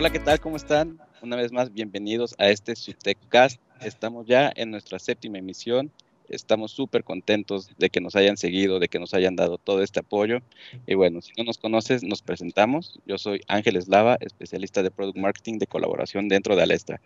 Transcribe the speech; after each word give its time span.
Hola, 0.00 0.08
¿qué 0.08 0.18
tal? 0.18 0.40
¿Cómo 0.40 0.56
están? 0.56 0.98
Una 1.20 1.36
vez 1.36 1.52
más, 1.52 1.74
bienvenidos 1.74 2.34
a 2.38 2.48
este 2.48 2.74
Sutecast. 2.74 3.60
Estamos 3.82 4.26
ya 4.26 4.50
en 4.56 4.70
nuestra 4.70 4.98
séptima 4.98 5.36
emisión. 5.36 5.92
Estamos 6.30 6.72
súper 6.72 7.04
contentos 7.04 7.68
de 7.76 7.90
que 7.90 8.00
nos 8.00 8.16
hayan 8.16 8.38
seguido, 8.38 8.78
de 8.78 8.88
que 8.88 8.98
nos 8.98 9.12
hayan 9.12 9.36
dado 9.36 9.58
todo 9.58 9.82
este 9.82 10.00
apoyo. 10.00 10.38
Y 10.86 10.94
bueno, 10.94 11.20
si 11.20 11.32
no 11.36 11.44
nos 11.44 11.58
conoces, 11.58 12.02
nos 12.02 12.22
presentamos. 12.22 12.98
Yo 13.04 13.18
soy 13.18 13.42
Ángel 13.46 13.76
Eslava, 13.76 14.16
especialista 14.20 14.82
de 14.82 14.90
Product 14.90 15.18
Marketing 15.18 15.58
de 15.58 15.66
colaboración 15.66 16.28
dentro 16.28 16.56
de 16.56 16.62
Alestra. 16.62 16.98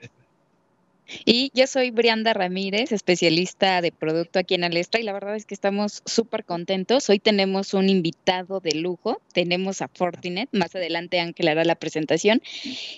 Y 1.25 1.50
yo 1.55 1.66
soy 1.66 1.91
Brianda 1.91 2.32
Ramírez, 2.32 2.93
especialista 2.93 3.80
de 3.80 3.93
producto 3.93 4.39
aquí 4.39 4.54
en 4.54 4.64
Alestra, 4.64 5.00
y 5.00 5.04
la 5.04 5.12
verdad 5.12 5.36
es 5.36 5.45
que 5.45 5.54
estamos 5.54 6.03
súper 6.07 6.45
contentos. 6.45 7.08
Hoy 7.11 7.18
tenemos 7.18 7.75
un 7.75 7.89
invitado 7.89 8.61
de 8.61 8.75
lujo, 8.75 9.21
tenemos 9.32 9.82
a 9.82 9.89
Fortinet, 9.89 10.48
más 10.53 10.75
adelante 10.75 11.21
Ángel 11.21 11.48
hará 11.48 11.64
la 11.64 11.75
presentación, 11.75 12.43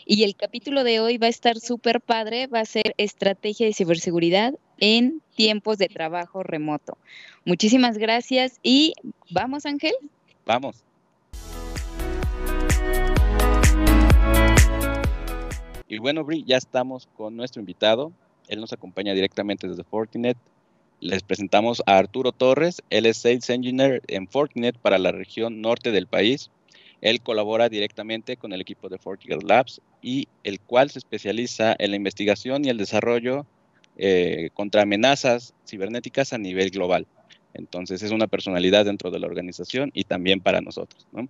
y 0.05 0.23
el 0.23 0.37
capítulo 0.37 0.85
de 0.85 1.01
hoy 1.01 1.19
va 1.19 1.27
a 1.27 1.31
estar 1.31 1.59
súper 1.59 2.01
padre, 2.01 2.47
va 2.47 2.61
a 2.61 2.65
ser 2.65 2.95
estrategia 2.97 3.67
de 3.67 3.73
ciberseguridad 3.73 4.55
en 4.79 5.21
tiempos 5.35 5.79
de 5.79 5.89
trabajo 5.89 6.43
remoto. 6.43 6.99
Muchísimas 7.45 7.99
gracias 7.99 8.61
y 8.63 8.95
vamos 9.31 9.67
Ángel. 9.67 9.95
Vamos. 10.45 10.86
Y 15.89 15.99
bueno, 15.99 16.25
Bri, 16.25 16.45
ya 16.45 16.57
estamos 16.57 17.09
con 17.17 17.37
nuestro 17.37 17.61
invitado. 17.61 18.13
Él 18.49 18.61
nos 18.61 18.73
acompaña 18.73 19.15
directamente 19.15 19.69
desde 19.69 19.85
Fortinet. 19.85 20.37
Les 21.01 21.23
presentamos 21.23 21.83
a 21.87 21.99
Arturo 21.99 22.33
Torres. 22.33 22.83
Él 22.91 23.07
es 23.07 23.19
Sales 23.19 23.49
Engineer 23.51 24.03
en 24.09 24.27
Fortinet 24.27 24.77
para 24.79 24.99
la 24.99 25.13
región 25.13 25.61
norte 25.61 25.93
del 25.93 26.07
país. 26.07 26.51
Él 27.03 27.21
colabora 27.21 27.69
directamente 27.69 28.37
con 28.37 28.53
el 28.53 28.61
equipo 28.61 28.89
de 28.89 28.99
Fortinet 28.99 29.43
Labs 29.43 29.81
y 30.03 30.29
el 30.43 30.61
cual 30.61 30.91
se 30.91 30.99
especializa 30.99 31.77
en 31.79 31.91
la 31.91 31.97
investigación 31.97 32.65
y 32.65 32.69
el 32.69 32.79
desarrollo 32.79 33.47
eh, 33.97 34.51
contra 34.55 34.83
amenazas 34.83 35.55
cibernéticas 35.67 36.33
a 36.33 36.39
nivel 36.39 36.71
global. 36.71 37.07
Entonces 37.55 38.03
es 38.03 38.11
una 38.11 38.27
personalidad 38.27 38.85
dentro 38.85 39.11
de 39.11 39.19
la 39.19 39.27
organización 39.27 39.91
y 39.95 40.05
también 40.05 40.41
para 40.41 40.61
nosotros. 40.61 41.07
¿no? 41.13 41.29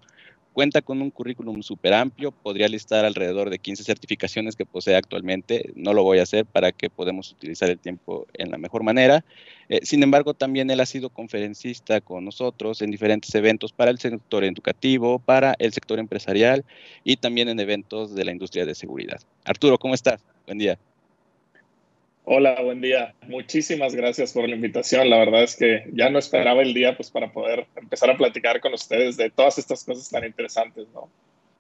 Cuenta 0.57 0.81
con 0.81 1.03
un 1.03 1.11
currículum 1.11 1.61
súper 1.61 1.93
amplio, 1.93 2.33
podría 2.33 2.67
listar 2.67 3.05
alrededor 3.05 3.51
de 3.51 3.59
15 3.59 3.85
certificaciones 3.85 4.57
que 4.57 4.65
posee 4.65 4.97
actualmente, 4.97 5.71
no 5.75 5.93
lo 5.93 6.03
voy 6.03 6.19
a 6.19 6.23
hacer 6.23 6.47
para 6.47 6.73
que 6.73 6.89
podamos 6.89 7.31
utilizar 7.31 7.69
el 7.69 7.79
tiempo 7.79 8.27
en 8.33 8.51
la 8.51 8.57
mejor 8.57 8.83
manera. 8.83 9.23
Eh, 9.69 9.81
sin 9.83 10.03
embargo, 10.03 10.33
también 10.33 10.71
él 10.71 10.81
ha 10.81 10.87
sido 10.87 11.11
conferencista 11.11 12.01
con 12.01 12.25
nosotros 12.25 12.81
en 12.81 12.91
diferentes 12.91 13.35
eventos 13.35 13.75
para 13.75 13.91
el 13.91 13.99
sector 13.99 14.45
educativo, 14.45 15.19
para 15.19 15.55
el 15.59 15.75
sector 15.75 15.99
empresarial 15.99 16.65
y 17.05 17.19
también 17.19 17.51
en 17.51 17.61
eventos 17.61 18.15
de 18.15 18.25
la 18.25 18.33
industria 18.33 18.65
de 18.65 18.75
seguridad. 18.75 19.21
Arturo, 19.45 19.77
¿cómo 19.77 19.93
estás? 19.93 20.25
Buen 20.47 20.57
día. 20.57 20.79
Hola, 22.29 22.61
buen 22.61 22.81
día. 22.81 23.15
Muchísimas 23.29 23.95
gracias 23.95 24.33
por 24.33 24.49
la 24.49 24.57
invitación. 24.57 25.09
La 25.09 25.19
verdad 25.19 25.45
es 25.45 25.55
que 25.55 25.85
ya 25.93 26.11
no 26.11 26.19
esperaba 26.19 26.61
el 26.61 26.75
día 26.75 26.97
pues 26.97 27.09
para 27.09 27.31
poder 27.33 27.69
empezar 27.77 28.11
a 28.11 28.17
platicar 28.17 28.61
con 28.61 28.75
ustedes 28.75 29.17
de 29.17 29.31
todas 29.31 29.59
estas 29.59 29.85
cosas 29.85 30.11
tan 30.11 30.25
interesantes, 30.25 30.89
¿no? 30.93 31.09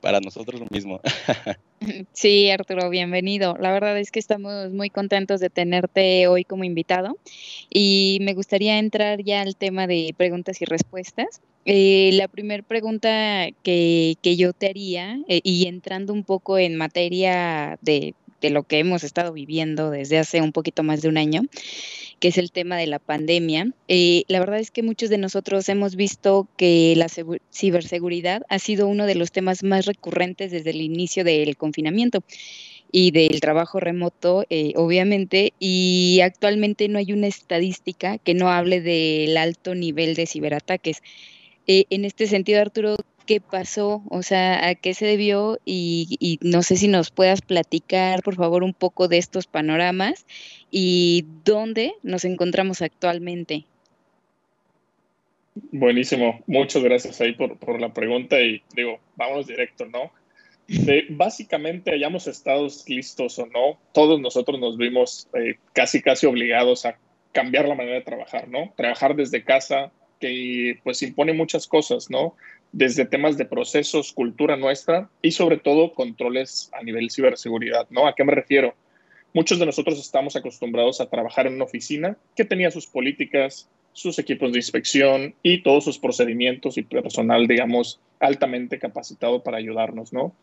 Para 0.00 0.18
nosotros 0.18 0.60
lo 0.60 0.66
mismo. 0.68 1.00
Sí, 2.12 2.50
Arturo, 2.50 2.88
bienvenido. 2.88 3.54
La 3.60 3.70
verdad 3.70 3.96
es 3.98 4.10
que 4.10 4.18
estamos 4.18 4.72
muy 4.72 4.88
contentos 4.88 5.40
de 5.40 5.50
tenerte 5.50 6.26
hoy 6.26 6.42
como 6.42 6.64
invitado 6.64 7.16
y 7.70 8.18
me 8.22 8.32
gustaría 8.32 8.78
entrar 8.78 9.22
ya 9.22 9.42
al 9.42 9.54
tema 9.54 9.86
de 9.86 10.14
preguntas 10.16 10.60
y 10.62 10.64
respuestas. 10.64 11.42
Eh, 11.66 12.10
la 12.14 12.28
primera 12.28 12.62
pregunta 12.62 13.48
que, 13.62 14.16
que, 14.22 14.36
yo 14.36 14.54
te 14.54 14.68
haría, 14.68 15.20
eh, 15.28 15.42
y 15.44 15.68
entrando 15.68 16.14
un 16.14 16.24
poco 16.24 16.58
en 16.58 16.76
materia 16.76 17.78
de 17.82 18.14
de 18.46 18.50
lo 18.50 18.62
que 18.62 18.78
hemos 18.78 19.02
estado 19.02 19.32
viviendo 19.32 19.90
desde 19.90 20.18
hace 20.18 20.40
un 20.40 20.52
poquito 20.52 20.82
más 20.82 21.02
de 21.02 21.08
un 21.08 21.18
año, 21.18 21.42
que 22.20 22.28
es 22.28 22.38
el 22.38 22.52
tema 22.52 22.76
de 22.76 22.86
la 22.86 22.98
pandemia. 22.98 23.72
Eh, 23.88 24.22
la 24.28 24.38
verdad 24.38 24.60
es 24.60 24.70
que 24.70 24.82
muchos 24.82 25.10
de 25.10 25.18
nosotros 25.18 25.68
hemos 25.68 25.96
visto 25.96 26.48
que 26.56 26.94
la 26.96 27.08
ciberseguridad 27.52 28.42
ha 28.48 28.58
sido 28.58 28.86
uno 28.86 29.06
de 29.06 29.16
los 29.16 29.32
temas 29.32 29.62
más 29.64 29.86
recurrentes 29.86 30.52
desde 30.52 30.70
el 30.70 30.80
inicio 30.80 31.24
del 31.24 31.56
confinamiento 31.56 32.22
y 32.92 33.10
del 33.10 33.40
trabajo 33.40 33.80
remoto, 33.80 34.44
eh, 34.48 34.72
obviamente, 34.76 35.52
y 35.58 36.20
actualmente 36.22 36.88
no 36.88 36.98
hay 36.98 37.12
una 37.12 37.26
estadística 37.26 38.18
que 38.18 38.34
no 38.34 38.48
hable 38.48 38.80
del 38.80 39.36
alto 39.36 39.74
nivel 39.74 40.14
de 40.14 40.26
ciberataques. 40.26 41.02
Eh, 41.66 41.86
en 41.90 42.04
este 42.04 42.28
sentido, 42.28 42.60
Arturo, 42.60 42.96
qué 43.26 43.40
pasó, 43.40 44.02
o 44.08 44.22
sea, 44.22 44.68
a 44.68 44.74
qué 44.74 44.94
se 44.94 45.06
debió 45.06 45.58
y, 45.64 46.38
no 46.42 46.62
sé 46.62 46.76
si 46.76 46.88
nos 46.88 47.10
puedas 47.10 47.42
platicar, 47.42 48.22
por 48.22 48.36
favor, 48.36 48.62
un 48.62 48.72
poco 48.72 49.08
de 49.08 49.18
estos 49.18 49.46
panoramas 49.46 50.26
y 50.70 51.26
dónde 51.44 51.94
nos 52.02 52.24
encontramos 52.24 52.82
actualmente. 52.82 53.64
Buenísimo, 55.72 56.40
muchas 56.46 56.82
gracias 56.82 57.20
ahí 57.20 57.32
por, 57.32 57.80
la 57.80 57.92
pregunta 57.92 58.40
y 58.40 58.62
digo, 58.74 59.00
vamos 59.16 59.46
directo, 59.46 59.86
¿no? 59.86 60.10
básicamente 61.10 61.92
hayamos 61.92 62.26
estado 62.26 62.66
listos 62.88 63.38
o 63.38 63.46
no, 63.46 63.78
todos 63.92 64.20
nosotros 64.20 64.58
nos 64.58 64.76
vimos 64.76 65.28
eh, 65.34 65.58
casi 65.72 66.02
casi 66.02 66.26
obligados 66.26 66.84
a 66.84 66.98
cambiar 67.30 67.68
la 67.68 67.76
manera 67.76 67.96
de 67.96 68.02
trabajar, 68.02 68.48
¿no? 68.48 68.72
Trabajar 68.76 69.14
desde 69.14 69.44
casa, 69.44 69.92
que 70.18 70.80
pues 70.82 71.02
impone 71.02 71.34
muchas 71.34 71.66
cosas, 71.66 72.10
¿no? 72.10 72.34
Desde 72.76 73.06
temas 73.06 73.38
de 73.38 73.46
procesos, 73.46 74.12
cultura 74.12 74.54
nuestra 74.58 75.08
y 75.22 75.30
sobre 75.30 75.56
todo 75.56 75.94
controles 75.94 76.70
a 76.78 76.82
nivel 76.82 77.10
ciberseguridad, 77.10 77.86
¿no? 77.88 78.06
¿A 78.06 78.14
qué 78.14 78.22
me 78.22 78.34
refiero? 78.34 78.74
Muchos 79.32 79.58
de 79.58 79.64
nosotros 79.64 79.98
estamos 79.98 80.36
acostumbrados 80.36 81.00
a 81.00 81.08
trabajar 81.08 81.46
en 81.46 81.54
una 81.54 81.64
oficina 81.64 82.18
que 82.34 82.44
tenía 82.44 82.70
sus 82.70 82.86
políticas, 82.86 83.70
sus 83.94 84.18
equipos 84.18 84.52
de 84.52 84.58
inspección 84.58 85.34
y 85.42 85.62
todos 85.62 85.84
sus 85.84 85.98
procedimientos 85.98 86.76
y 86.76 86.82
personal, 86.82 87.46
digamos, 87.46 87.98
altamente 88.20 88.78
capacitado 88.78 89.42
para 89.42 89.56
ayudarnos, 89.56 90.12
¿no? 90.12 90.34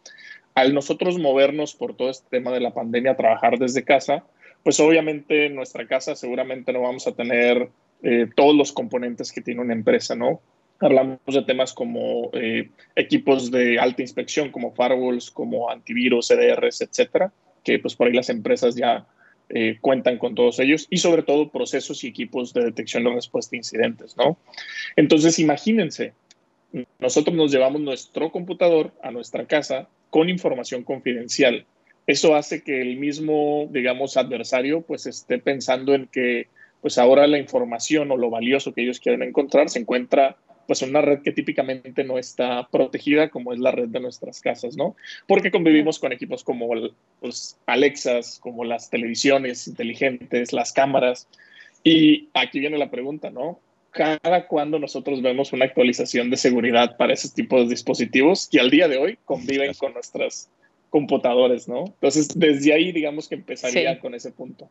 Al 0.56 0.74
nosotros 0.74 1.20
movernos 1.20 1.76
por 1.76 1.96
todo 1.96 2.10
este 2.10 2.26
tema 2.32 2.52
de 2.52 2.62
la 2.62 2.74
pandemia 2.74 3.12
a 3.12 3.18
trabajar 3.18 3.60
desde 3.60 3.84
casa, 3.84 4.24
pues 4.64 4.80
obviamente 4.80 5.46
en 5.46 5.54
nuestra 5.54 5.86
casa 5.86 6.16
seguramente 6.16 6.74
no 6.74 6.82
vamos 6.82 7.06
a 7.06 7.12
tener 7.12 7.70
eh, 8.02 8.28
todos 8.36 8.56
los 8.56 8.72
componentes 8.72 9.32
que 9.32 9.42
tiene 9.42 9.62
una 9.62 9.74
empresa, 9.74 10.16
¿no? 10.16 10.42
Hablamos 10.84 11.20
de 11.26 11.42
temas 11.44 11.74
como 11.74 12.30
eh, 12.34 12.70
equipos 12.96 13.50
de 13.50 13.80
alta 13.80 14.02
inspección, 14.02 14.52
como 14.52 14.74
firewalls, 14.74 15.32
como 15.32 15.70
antivirus, 15.70 16.28
CDRs, 16.28 16.82
etcétera, 16.82 17.32
que 17.64 17.80
pues 17.80 17.96
por 17.96 18.08
ahí 18.08 18.14
las 18.14 18.30
empresas 18.30 18.76
ya 18.76 19.08
eh, 19.50 19.78
cuentan 19.80 20.18
con 20.18 20.36
todos 20.36 20.60
ellos 20.60 20.88
y 20.90 20.98
sobre 20.98 21.24
todo 21.24 21.50
procesos 21.50 22.04
y 22.04 22.08
equipos 22.08 22.54
de 22.54 22.66
detección 22.66 23.08
y 23.08 23.14
respuesta 23.14 23.56
a 23.56 23.58
incidentes, 23.58 24.18
¿no? 24.18 24.38
Entonces, 24.98 25.40
imagínense, 25.40 26.14
nosotros 27.00 27.36
nos 27.36 27.52
llevamos 27.52 27.82
nuestro 27.82 28.32
computador 28.32 28.92
a 29.02 29.12
nuestra 29.12 29.46
casa 29.46 29.88
con 30.10 30.30
información 30.30 30.84
confidencial. 30.84 31.66
Eso 32.08 32.36
hace 32.36 32.64
que 32.64 32.82
el 32.82 32.98
mismo, 32.98 33.70
digamos, 33.72 34.18
adversario 34.18 34.82
pues 34.82 35.06
esté 35.06 35.40
pensando 35.40 35.94
en 35.94 36.08
que 36.08 36.48
pues 36.82 36.98
ahora 36.98 37.28
la 37.28 37.38
información 37.38 38.12
o 38.12 38.18
lo 38.18 38.30
valioso 38.30 38.74
que 38.74 38.82
ellos 38.82 39.00
quieren 39.00 39.24
encontrar 39.24 39.70
se 39.70 39.80
encuentra 39.80 40.36
pues 40.68 40.82
una 40.82 41.02
red 41.02 41.22
que 41.22 41.32
típicamente 41.32 42.04
no 42.04 42.18
está 42.18 42.68
protegida 42.72 43.30
como 43.30 43.54
es 43.54 43.60
la 43.60 43.72
red 43.72 43.90
de 43.90 44.00
nuestras 44.00 44.42
casas, 44.42 44.78
¿no? 44.78 44.96
Porque 45.28 45.52
convivimos 45.52 46.00
con 46.00 46.12
equipos 46.12 46.44
como 46.44 46.70
pues, 47.20 47.58
Alexas, 47.66 48.40
como 48.42 48.64
las 48.64 48.90
televisiones 48.90 49.68
inteligentes, 49.68 50.54
las 50.54 50.74
cámaras. 50.74 51.28
Y 51.84 52.30
aquí 52.34 52.60
viene 52.60 52.78
la 52.78 52.90
pregunta, 52.90 53.30
¿no? 53.30 53.60
Cada 53.92 54.48
cuando 54.48 54.80
nosotros 54.80 55.22
vemos 55.22 55.54
una 55.54 55.66
actualización 55.66 56.30
de 56.30 56.38
seguridad 56.38 56.98
para 56.98 57.14
ese 57.14 57.30
tipo 57.30 57.60
de 57.60 57.68
dispositivos 57.68 58.48
que 58.52 58.60
al 58.60 58.72
día 58.72 58.88
de 58.88 58.98
hoy 58.98 59.20
conviven 59.26 59.74
con 59.76 59.94
nuestras 59.94 60.50
computadores, 60.90 61.68
¿no? 61.68 61.86
Entonces, 61.86 62.30
desde 62.36 62.74
ahí, 62.74 62.92
digamos 62.92 63.28
que 63.28 63.36
empezaría 63.36 64.00
con 64.00 64.16
ese 64.16 64.32
punto. 64.32 64.70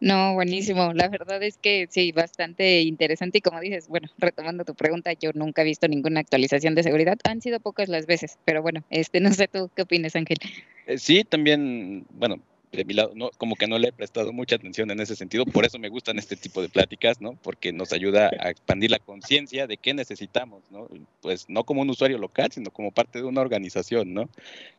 No, 0.00 0.34
buenísimo. 0.34 0.92
La 0.94 1.08
verdad 1.08 1.42
es 1.42 1.58
que 1.58 1.86
sí, 1.90 2.12
bastante 2.12 2.80
interesante. 2.80 3.38
Y 3.38 3.40
como 3.40 3.60
dices, 3.60 3.88
bueno, 3.88 4.08
retomando 4.18 4.64
tu 4.64 4.74
pregunta, 4.74 5.12
yo 5.12 5.30
nunca 5.34 5.62
he 5.62 5.64
visto 5.64 5.88
ninguna 5.88 6.20
actualización 6.20 6.74
de 6.74 6.82
seguridad. 6.82 7.18
Han 7.24 7.42
sido 7.42 7.60
pocas 7.60 7.88
las 7.88 8.06
veces, 8.06 8.38
pero 8.44 8.62
bueno, 8.62 8.82
este, 8.90 9.20
no 9.20 9.32
sé 9.32 9.48
tú 9.48 9.70
qué 9.74 9.82
opinas, 9.82 10.16
Ángel. 10.16 10.38
Eh, 10.86 10.98
sí, 10.98 11.24
también, 11.24 12.06
bueno, 12.10 12.40
de 12.72 12.84
mi 12.84 12.94
lado, 12.94 13.12
no, 13.14 13.30
como 13.36 13.56
que 13.56 13.66
no 13.66 13.78
le 13.78 13.88
he 13.88 13.92
prestado 13.92 14.32
mucha 14.32 14.56
atención 14.56 14.90
en 14.90 15.00
ese 15.00 15.16
sentido. 15.16 15.44
Por 15.44 15.64
eso 15.64 15.78
me 15.78 15.88
gustan 15.88 16.18
este 16.18 16.36
tipo 16.36 16.62
de 16.62 16.68
pláticas, 16.68 17.20
¿no? 17.20 17.34
Porque 17.42 17.72
nos 17.72 17.92
ayuda 17.92 18.30
a 18.38 18.50
expandir 18.50 18.90
la 18.90 19.00
conciencia 19.00 19.66
de 19.66 19.76
qué 19.76 19.92
necesitamos, 19.92 20.62
¿no? 20.70 20.88
Pues 21.20 21.46
no 21.48 21.64
como 21.64 21.82
un 21.82 21.90
usuario 21.90 22.18
local, 22.18 22.50
sino 22.52 22.70
como 22.70 22.92
parte 22.92 23.18
de 23.18 23.24
una 23.24 23.40
organización, 23.40 24.14
¿no? 24.14 24.30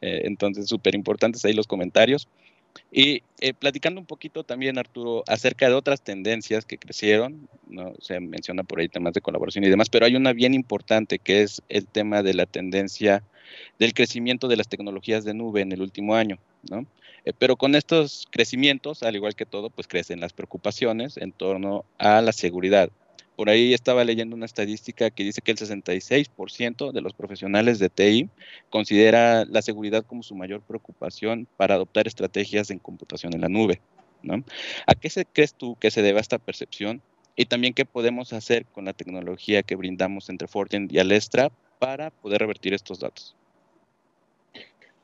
Eh, 0.02 0.22
entonces, 0.24 0.68
súper 0.68 0.96
importantes 0.96 1.44
ahí 1.44 1.54
los 1.54 1.68
comentarios. 1.68 2.28
Y 2.92 3.24
eh, 3.40 3.54
platicando 3.54 4.00
un 4.02 4.06
poquito 4.06 4.44
también, 4.44 4.78
Arturo, 4.78 5.24
acerca 5.28 5.68
de 5.68 5.74
otras 5.74 6.02
tendencias 6.02 6.66
que 6.66 6.78
crecieron, 6.78 7.48
no 7.68 7.94
se 8.00 8.20
menciona 8.20 8.64
por 8.64 8.80
ahí 8.80 8.90
temas 8.90 9.14
de 9.14 9.22
colaboración 9.22 9.64
y 9.64 9.70
demás, 9.70 9.90
pero 9.90 10.06
hay 10.06 10.16
una 10.16 10.34
bien 10.34 10.54
importante 10.54 11.20
que 11.20 11.42
es 11.42 11.62
el 11.70 11.88
tema 11.88 12.22
de 12.22 12.34
la 12.34 12.46
tendencia 12.46 13.24
del 13.80 13.94
crecimiento 13.94 14.48
de 14.48 14.58
las 14.58 14.68
tecnologías 14.68 15.24
de 15.24 15.34
nube 15.34 15.62
en 15.62 15.72
el 15.72 15.82
último 15.82 16.16
año, 16.16 16.38
¿no? 16.70 16.86
Eh, 17.26 17.34
pero 17.38 17.56
con 17.56 17.76
estos 17.76 18.28
crecimientos, 18.32 19.04
al 19.04 19.16
igual 19.16 19.36
que 19.36 19.46
todo, 19.46 19.70
pues 19.70 19.88
crecen 19.88 20.20
las 20.20 20.34
preocupaciones 20.34 21.18
en 21.18 21.32
torno 21.32 21.86
a 21.98 22.22
la 22.22 22.32
seguridad. 22.32 22.90
Por 23.36 23.50
ahí 23.50 23.74
estaba 23.74 24.04
leyendo 24.04 24.36
una 24.36 24.46
estadística 24.46 25.10
que 25.10 25.24
dice 25.24 25.42
que 25.42 25.52
el 25.52 25.58
66% 25.58 26.92
de 26.92 27.02
los 27.02 27.14
profesionales 27.14 27.80
de 27.80 27.90
TI 27.90 28.30
considera 28.70 29.46
la 29.46 29.62
seguridad 29.62 30.06
como 30.06 30.22
su 30.22 30.36
mayor 30.36 30.62
preocupación 30.62 31.48
para 31.58 31.76
adoptar 31.76 32.08
estrategias 32.08 32.70
en 32.70 32.80
computación 32.80 33.34
en 33.34 33.42
la 33.42 33.50
nube. 33.50 33.82
¿A 34.86 34.96
qué 34.96 35.10
se, 35.10 35.26
crees 35.26 35.54
tú 35.54 35.76
que 35.80 35.92
se 35.92 36.02
debe 36.02 36.20
esta 36.20 36.38
percepción? 36.38 37.02
Y 37.36 37.46
también 37.46 37.74
qué 37.74 37.86
podemos 37.86 38.34
hacer 38.34 38.66
con 38.66 38.86
la 38.86 38.94
tecnología 38.94 39.64
que 39.64 39.76
brindamos 39.76 40.30
entre 40.30 40.48
Fortinet 40.48 40.92
y 40.92 41.00
Alestra 41.00 41.52
para 41.80 42.12
poder 42.12 42.42
revertir 42.42 42.74
estos 42.74 43.00
datos. 43.00 43.36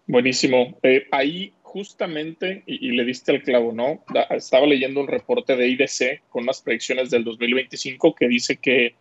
Buenísimo. 0.06 0.78
Eh, 0.84 1.06
ahí 1.12 1.54
justamente, 1.68 2.64
y, 2.66 2.92
le 2.92 3.04
diste 3.04 3.34
el 3.34 3.44
clavo, 3.44 3.74
¿no? 3.74 4.02
estaba 4.30 4.66
leyendo 4.66 5.02
un 5.02 5.08
reporte 5.08 5.58
de 5.58 5.68
IDC 5.68 6.22
con 6.30 6.44
unas 6.44 6.62
predicciones 6.62 7.10
del 7.10 7.26
2025 7.26 8.16
que 8.16 8.28
dice 8.30 8.56
que, 8.56 8.96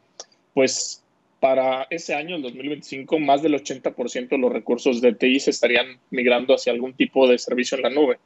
pues, 0.52 1.04
para 1.38 1.86
ese 1.90 2.14
año, 2.14 2.34
el 2.36 2.42
2025, 2.42 3.20
más 3.20 3.42
del 3.42 3.54
80% 3.54 4.28
de 4.30 4.38
los 4.38 4.52
recursos 4.52 5.00
de 5.00 5.14
TI 5.14 5.38
se 5.38 5.50
estarían 5.50 5.86
migrando 6.10 6.54
hacia 6.54 6.72
algún 6.72 6.94
tipo 6.94 7.28
de 7.28 7.38
servicio 7.38 7.76
en 7.76 7.82
la 7.82 7.90
nube. 7.90 8.18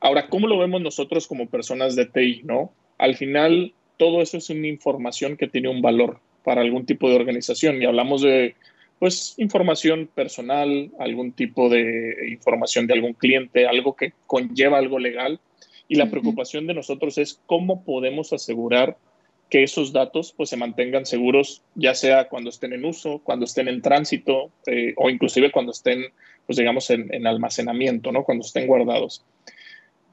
Ahora, 0.00 0.28
¿cómo 0.28 0.46
lo 0.46 0.58
vemos 0.58 0.80
nosotros 0.80 1.26
como 1.26 1.50
personas 1.50 1.94
de 1.94 2.06
TI, 2.06 2.40
no? 2.44 2.72
Al 2.96 3.16
final, 3.16 3.74
todo 3.98 4.22
eso 4.22 4.38
es 4.38 4.48
una 4.48 4.66
información 4.66 5.36
que 5.36 5.48
tiene 5.48 5.68
un 5.68 5.82
valor 5.82 6.20
para 6.42 6.62
algún 6.62 6.86
tipo 6.86 7.10
de 7.10 7.16
organización 7.16 7.82
y 7.82 7.84
hablamos 7.84 8.22
de 8.22 8.54
pues 9.04 9.34
información 9.36 10.08
personal, 10.14 10.90
algún 10.98 11.32
tipo 11.32 11.68
de 11.68 12.26
información 12.30 12.86
de 12.86 12.94
algún 12.94 13.12
cliente, 13.12 13.66
algo 13.66 13.94
que 13.94 14.14
conlleva 14.26 14.78
algo 14.78 14.98
legal. 14.98 15.40
Y 15.88 15.96
la 15.96 16.10
preocupación 16.10 16.66
de 16.66 16.72
nosotros 16.72 17.18
es 17.18 17.38
cómo 17.44 17.84
podemos 17.84 18.32
asegurar 18.32 18.96
que 19.50 19.62
esos 19.62 19.92
datos 19.92 20.32
pues 20.34 20.48
se 20.48 20.56
mantengan 20.56 21.04
seguros, 21.04 21.60
ya 21.74 21.94
sea 21.94 22.30
cuando 22.30 22.48
estén 22.48 22.72
en 22.72 22.86
uso, 22.86 23.20
cuando 23.22 23.44
estén 23.44 23.68
en 23.68 23.82
tránsito 23.82 24.50
eh, 24.66 24.94
o 24.96 25.10
inclusive 25.10 25.52
cuando 25.52 25.72
estén, 25.72 26.06
pues 26.46 26.56
digamos, 26.56 26.88
en, 26.88 27.12
en, 27.12 27.26
almacenamiento, 27.26 28.10
¿no? 28.10 28.24
Cuando 28.24 28.46
estén 28.46 28.66
guardados. 28.66 29.22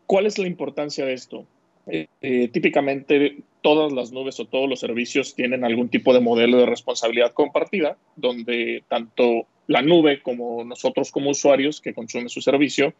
¿Cuál 0.05 0.25
es 0.25 0.37
la 0.37 0.47
importancia 0.47 1.05
de 1.05 1.13
esto? 1.13 1.47
Eh, 1.87 2.07
eh, 2.21 2.47
típicamente 2.49 3.43
todas 3.61 3.91
las 3.91 4.11
nubes 4.11 4.39
o 4.39 4.45
todos 4.45 4.69
los 4.69 4.79
servicios 4.79 5.35
tienen 5.35 5.63
algún 5.63 5.89
tipo 5.89 6.13
de 6.13 6.19
modelo 6.19 6.57
de 6.57 6.65
responsabilidad 6.65 7.33
compartida, 7.33 7.97
donde 8.15 8.83
tanto 8.87 9.47
la 9.67 9.81
nube 9.81 10.21
como 10.21 10.63
nosotros 10.63 11.11
como 11.11 11.29
usuarios 11.29 11.79
que 11.79 11.93
consumen 11.93 12.29
su 12.29 12.41
servicio, 12.41 12.93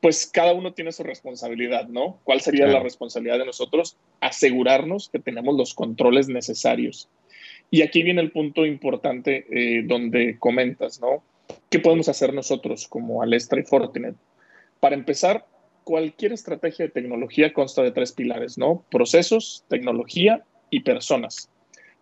pues 0.00 0.26
cada 0.26 0.52
uno 0.52 0.74
tiene 0.74 0.92
su 0.92 1.02
responsabilidad, 1.02 1.88
¿no? 1.88 2.18
¿Cuál 2.24 2.40
sería 2.40 2.66
la 2.66 2.80
responsabilidad 2.80 3.38
de 3.38 3.46
nosotros? 3.46 3.96
Asegurarnos 4.20 5.08
que 5.08 5.18
tenemos 5.18 5.56
los 5.56 5.72
controles 5.74 6.28
necesarios. 6.28 7.08
Y 7.70 7.82
aquí 7.82 8.02
viene 8.02 8.20
el 8.20 8.32
punto 8.32 8.66
importante 8.66 9.46
eh, 9.50 9.82
donde 9.86 10.38
comentas, 10.38 11.00
¿no? 11.00 11.22
¿Qué 11.70 11.78
podemos 11.78 12.08
hacer 12.08 12.34
nosotros 12.34 12.86
como 12.88 13.22
Alestra 13.22 13.60
y 13.60 13.64
Fortinet? 13.64 14.16
Para 14.80 14.96
empezar, 14.96 15.46
cualquier 15.84 16.32
estrategia 16.32 16.86
de 16.86 16.92
tecnología 16.92 17.52
consta 17.52 17.82
de 17.82 17.92
tres 17.92 18.12
pilares, 18.12 18.58
¿no? 18.58 18.84
Procesos, 18.90 19.64
tecnología 19.68 20.44
y 20.70 20.80
personas. 20.80 21.50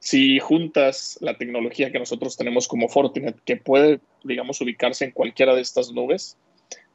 Si 0.01 0.39
juntas 0.39 1.19
la 1.21 1.37
tecnología 1.37 1.91
que 1.91 1.99
nosotros 1.99 2.37
tenemos 2.37 2.69
como 2.69 2.89
Fortinet, 2.89 3.41
que 3.45 3.57
puede, 3.57 4.01
digamos, 4.23 4.61
ubicarse 4.61 5.05
en 5.05 5.11
cualquiera 5.11 5.55
de 5.55 5.63
estas 5.63 5.93
nubes, 5.93 6.37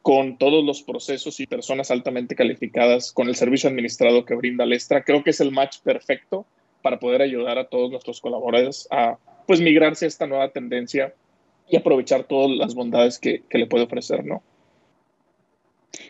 con 0.01 0.37
todos 0.37 0.63
los 0.65 0.83
procesos 0.83 1.39
y 1.39 1.47
personas 1.47 1.89
altamente 1.89 2.35
calificadas, 2.35 3.11
con 3.11 3.29
el 3.29 3.35
servicio 3.35 3.69
administrado 3.69 4.25
que 4.25 4.35
brinda 4.35 4.65
Lestra, 4.65 5.03
creo 5.03 5.23
que 5.23 5.29
es 5.29 5.39
el 5.39 5.51
match 5.51 5.79
perfecto 5.79 6.45
para 6.81 6.99
poder 6.99 7.21
ayudar 7.21 7.57
a 7.57 7.69
todos 7.69 7.89
nuestros 7.89 8.19
colaboradores 8.19 8.87
a 8.91 9.17
pues 9.47 9.61
migrarse 9.61 10.05
a 10.05 10.09
esta 10.09 10.27
nueva 10.27 10.49
tendencia 10.51 11.13
y 11.69 11.77
aprovechar 11.77 12.25
todas 12.25 12.51
las 12.51 12.75
bondades 12.75 13.17
que, 13.17 13.43
que 13.49 13.57
le 13.57 13.65
puede 13.65 13.85
ofrecer, 13.85 14.25
¿no? 14.25 14.43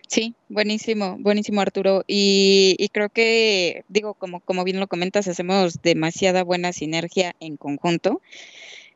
Sí, 0.07 0.35
buenísimo, 0.50 1.18
buenísimo 1.19 1.62
Arturo. 1.62 2.03
Y, 2.07 2.89
creo 2.91 3.09
que, 3.09 3.83
digo, 3.89 4.13
como, 4.13 4.39
como 4.39 4.63
bien 4.63 4.80
lo 4.80 4.88
comentas, 4.88 5.27
hacemos 5.27 5.81
demasiada 5.81 6.44
buena 6.44 6.71
sinergia 6.74 7.35
en 7.39 7.57
conjunto. 7.57 8.21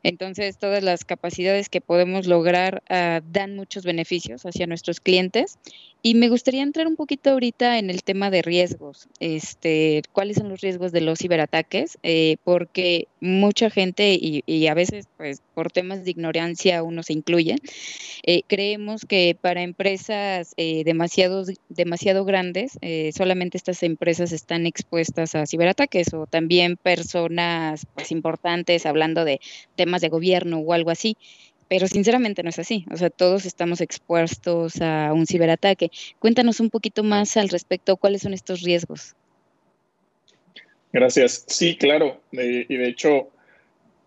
Entonces, 0.02 0.58
todas 0.58 0.82
las 0.82 1.04
capacidades 1.04 1.68
que 1.68 1.80
podemos 1.80 2.26
lograr 2.26 2.82
uh, 2.88 3.20
dan 3.32 3.56
muchos 3.56 3.84
beneficios 3.84 4.46
hacia 4.46 4.66
nuestros 4.66 5.00
clientes. 5.00 5.58
Y 6.00 6.14
me 6.14 6.28
gustaría 6.28 6.62
entrar 6.62 6.86
un 6.86 6.94
poquito 6.96 7.30
ahorita 7.30 7.78
en 7.78 7.90
el 7.90 8.04
tema 8.04 8.30
de 8.30 8.42
riesgos. 8.42 9.08
Este, 9.18 10.02
¿Cuáles 10.12 10.36
son 10.36 10.48
los 10.48 10.60
riesgos 10.60 10.92
de 10.92 11.00
los 11.00 11.18
ciberataques? 11.18 11.98
Eh, 12.04 12.36
porque 12.44 13.08
mucha 13.20 13.68
gente, 13.68 14.14
y, 14.14 14.42
y, 14.46 14.68
a 14.68 14.74
veces, 14.74 15.06
pues, 15.16 15.42
por 15.54 15.72
temas 15.72 16.04
de 16.04 16.12
ignorancia 16.12 16.84
uno 16.84 17.02
se 17.02 17.14
incluye, 17.14 17.56
eh, 18.22 18.42
creemos 18.46 19.04
que 19.06 19.36
para 19.40 19.62
empresas 19.62 20.54
eh, 20.56 20.84
demasiado, 20.84 22.24
grandes, 22.24 22.78
eh, 22.80 23.10
solamente 23.16 23.56
estas 23.56 23.82
empresas 23.82 24.32
están 24.32 24.66
expuestas 24.66 25.34
a 25.34 25.46
ciberataques 25.46 26.14
o 26.14 26.26
también 26.26 26.76
personas 26.76 27.86
pues, 27.94 28.12
importantes 28.12 28.86
hablando 28.86 29.24
de 29.24 29.40
temas 29.76 30.00
de 30.00 30.10
gobierno 30.10 30.58
o 30.58 30.72
algo 30.72 30.90
así 30.90 31.16
pero 31.68 31.86
sinceramente 31.86 32.42
no 32.42 32.50
es 32.50 32.58
así. 32.58 32.84
O 32.90 32.96
sea, 32.96 33.10
todos 33.10 33.44
estamos 33.46 33.80
expuestos 33.80 34.80
a 34.80 35.12
un 35.12 35.26
ciberataque. 35.26 35.90
Cuéntanos 36.18 36.60
un 36.60 36.70
poquito 36.70 37.04
más 37.04 37.36
al 37.36 37.48
respecto, 37.48 37.96
cuáles 37.96 38.22
son 38.22 38.34
estos 38.34 38.62
riesgos. 38.62 39.14
Gracias. 40.92 41.44
Sí, 41.46 41.76
claro. 41.76 42.20
y 42.32 42.76
de 42.76 42.88
hecho, 42.88 43.30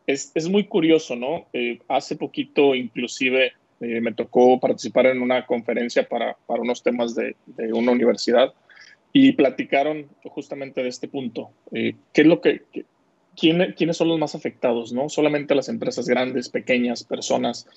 es, 0.08 0.31
es 0.36 0.50
muy 0.50 0.66
curioso, 0.66 1.16
¿no? 1.16 1.48
Eh, 1.54 1.80
hace 1.88 2.16
poquito, 2.16 2.75
inclusive, 2.75 3.54
eh, 3.80 4.02
me 4.02 4.13
tocó 4.13 4.60
participar 4.60 5.08
en 5.08 5.22
una 5.22 5.46
conferencia 5.46 6.08
para, 6.08 6.38
para 6.46 6.62
unos 6.62 6.84
temas 6.84 7.16
de, 7.16 7.36
de, 7.46 7.74
una 7.74 7.92
universidad 7.92 8.54
y 9.13 9.34
platicaron 9.34 10.08
justamente 10.24 10.84
de 10.84 10.90
este 10.90 11.08
punto. 11.08 11.52
Eh, 11.72 11.96
¿Qué 12.13 12.22
es 12.22 12.28
lo 12.28 12.42
que, 12.42 12.62
quién, 13.35 13.73
quiénes 13.77 13.97
son 13.97 14.09
los 14.09 14.19
más 14.19 14.35
afectados, 14.35 14.91
¿no? 14.91 15.09
Solamente 15.09 15.55
las 15.55 15.69
empresas 15.69 16.07
grandes, 16.07 16.50
pequeñas, 16.50 17.03
personas. 17.03 17.67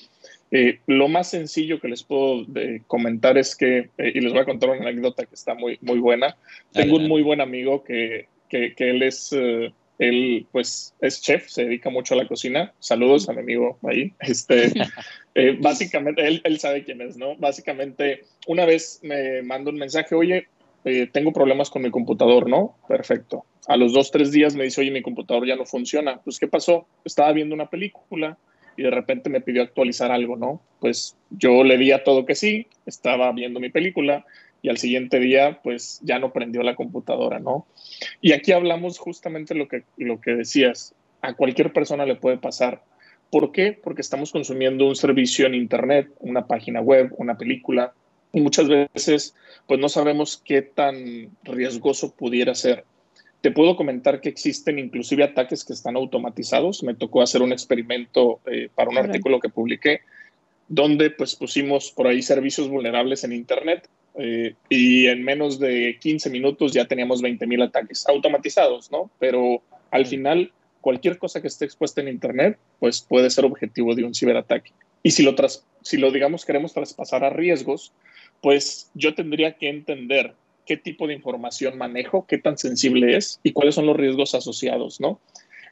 Eh, 0.50 0.80
lo 0.87 1.08
más 1.08 1.30
sencillo 1.30 1.80
que 1.80 1.88
les 1.88 2.02
puedo 2.02 2.44
de, 2.44 2.82
comentar 2.87 3.38
es 3.38 3.56
que, 3.56 3.90
eh, 3.99 4.12
y 4.14 4.20
les 4.20 4.32
voy 4.32 4.42
a 4.42 4.44
contar 4.44 4.70
una 4.70 4.88
anécdota 4.88 5.25
que 5.25 5.34
está 5.34 5.54
muy, 5.54 5.78
muy 5.80 5.99
buena. 5.99 6.37
Tengo 6.73 6.96
un 6.96 7.08
muy 7.08 7.23
buen 7.23 7.40
amigo 7.40 7.82
que, 7.84 8.28
que, 8.49 8.75
que 8.75 8.90
él 8.90 9.02
es, 9.02 9.32
uh, 9.32 9.73
él 9.99 10.46
pues 10.52 10.94
es 11.00 11.20
chef, 11.20 11.49
se 11.49 11.64
dedica 11.64 11.90
mucho 11.90 12.14
a 12.14 12.18
la 12.18 12.28
cocina. 12.28 12.73
Saludos 12.78 13.28
a 13.28 13.32
mi 13.32 13.40
amigo 13.40 13.78
ahí. 13.82 14.12
Este, 14.20 14.73
eh, 15.34 15.56
básicamente, 15.61 16.26
él, 16.26 16.40
él 16.44 16.58
sabe 16.58 16.84
quién 16.84 17.00
es, 17.00 17.16
¿no? 17.16 17.37
Básicamente, 17.37 18.25
una 18.46 18.64
vez 18.64 19.00
me 19.02 19.42
mandó 19.42 19.70
un 19.70 19.78
mensaje, 19.78 20.14
oye, 20.14 20.46
eh, 20.85 21.09
tengo 21.11 21.33
problemas 21.33 21.71
con 21.71 21.83
mi 21.83 21.91
computador, 21.91 22.49
¿no? 22.49 22.76
Perfecto. 22.88 23.45
A 23.67 23.76
los 23.76 23.93
dos, 23.93 24.11
tres 24.11 24.31
días 24.31 24.55
me 24.55 24.64
dice, 24.64 24.83
oye, 24.83 24.91
mi 24.91 25.03
computador 25.03 25.47
ya 25.47 25.57
no 25.57 25.64
funciona. 25.64 26.21
Pues, 26.23 26.38
¿qué 26.38 26.47
pasó? 26.47 26.87
Estaba 27.05 27.33
viendo 27.33 27.55
una 27.55 27.71
película 27.71 28.38
y 28.76 28.83
de 28.83 28.91
repente 28.91 29.31
me 29.31 29.41
pidió 29.41 29.62
actualizar 29.62 30.12
algo, 30.12 30.37
¿no? 30.37 30.61
Pues 30.81 31.17
yo 31.31 31.64
le 31.64 31.79
di 31.79 31.93
a 31.93 32.05
todo 32.05 32.26
que 32.26 32.35
sí, 32.35 32.67
estaba 32.87 33.33
viendo 33.33 33.61
mi 33.61 33.71
película 33.71 34.26
y 34.62 34.69
al 34.69 34.79
siguiente 34.79 35.21
día, 35.21 35.61
pues 35.62 36.00
ya 36.03 36.19
no 36.19 36.33
prendió 36.33 36.62
la 36.62 36.75
computadora, 36.75 37.38
¿no? 37.38 37.67
Y 38.21 38.33
aquí 38.33 38.53
hablamos 38.53 38.99
justamente 38.99 39.55
lo 39.55 39.69
que, 39.69 39.85
lo 39.97 40.21
que 40.21 40.35
decías, 40.35 40.95
a 41.23 41.35
cualquier 41.35 41.73
persona 41.73 42.05
le 42.07 42.17
puede 42.17 42.38
pasar. 42.38 42.83
¿Por 43.31 43.53
qué? 43.53 43.73
Porque 43.73 44.00
estamos 44.00 44.33
consumiendo 44.33 44.87
un 44.87 44.97
servicio 44.97 45.47
en 45.47 45.55
Internet, 45.55 46.11
una 46.21 46.47
página 46.47 46.81
web, 46.81 47.14
una 47.19 47.37
película, 47.37 47.93
muchas 48.41 48.69
veces 48.69 49.35
pues 49.67 49.81
no 49.81 49.88
sabemos 49.88 50.43
qué 50.45 50.62
tan 50.62 51.31
riesgoso 51.43 52.14
pudiera 52.14 52.55
ser. 52.55 52.85
Te 53.41 53.50
puedo 53.50 53.76
comentar 53.76 54.21
que 54.21 54.29
existen 54.29 54.79
inclusive 54.79 55.25
ataques 55.25 55.64
que 55.64 55.75
están 55.75 55.97
automatizados. 55.97 56.83
Me 56.83 56.95
tocó 56.95 57.23
hacer 57.23 57.43
un 57.43 57.53
experimento 57.53 58.41
eh, 58.47 58.69
para 58.75 58.91
un 58.91 58.99
artículo 58.99 59.38
que 59.38 59.50
publiqué 59.50 60.00
donde 60.69 61.11
pues 61.11 61.37
pusimos 61.37 61.91
por 61.91 62.07
ahí 62.07 62.23
servicios 62.23 62.69
vulnerables 62.69 63.25
en 63.25 63.33
Internet 63.33 63.88
eh, 64.17 64.55
y 64.69 65.07
en 65.07 65.23
menos 65.23 65.59
de 65.59 65.99
15 66.00 66.31
minutos 66.31 66.73
ya 66.73 66.87
teníamos 66.87 67.21
20 67.21 67.47
mil 67.47 67.62
ataques 67.62 68.07
automatizados, 68.09 68.91
¿no? 68.91 69.11
Pero 69.19 69.62
al 69.91 70.07
final 70.07 70.53
cualquier 70.81 71.19
cosa 71.19 71.41
que 71.41 71.49
esté 71.49 71.64
expuesta 71.64 72.00
en 72.00 72.09
Internet 72.09 72.59
pues 72.79 73.03
puede 73.03 73.31
ser 73.31 73.45
objetivo 73.45 73.95
de 73.95 74.05
un 74.05 74.14
ciberataque. 74.14 74.73
Y 75.03 75.11
si 75.11 75.23
lo, 75.23 75.35
tras, 75.35 75.67
si 75.83 75.99
lo 75.99 76.11
digamos 76.11 76.45
queremos 76.45 76.73
traspasar 76.73 77.25
a 77.25 77.31
riesgos, 77.31 77.93
pues 78.41 78.91
yo 78.95 79.14
tendría 79.14 79.53
que 79.53 79.69
entender 79.69 80.35
qué 80.67 80.76
tipo 80.76 81.07
de 81.07 81.14
información 81.14 81.79
manejo, 81.79 82.26
qué 82.26 82.38
tan 82.38 82.59
sensible 82.59 83.17
es 83.17 83.41
y 83.43 83.53
cuáles 83.53 83.75
son 83.75 83.87
los 83.87 83.97
riesgos 83.97 84.35
asociados, 84.35 85.00
¿no? 85.00 85.21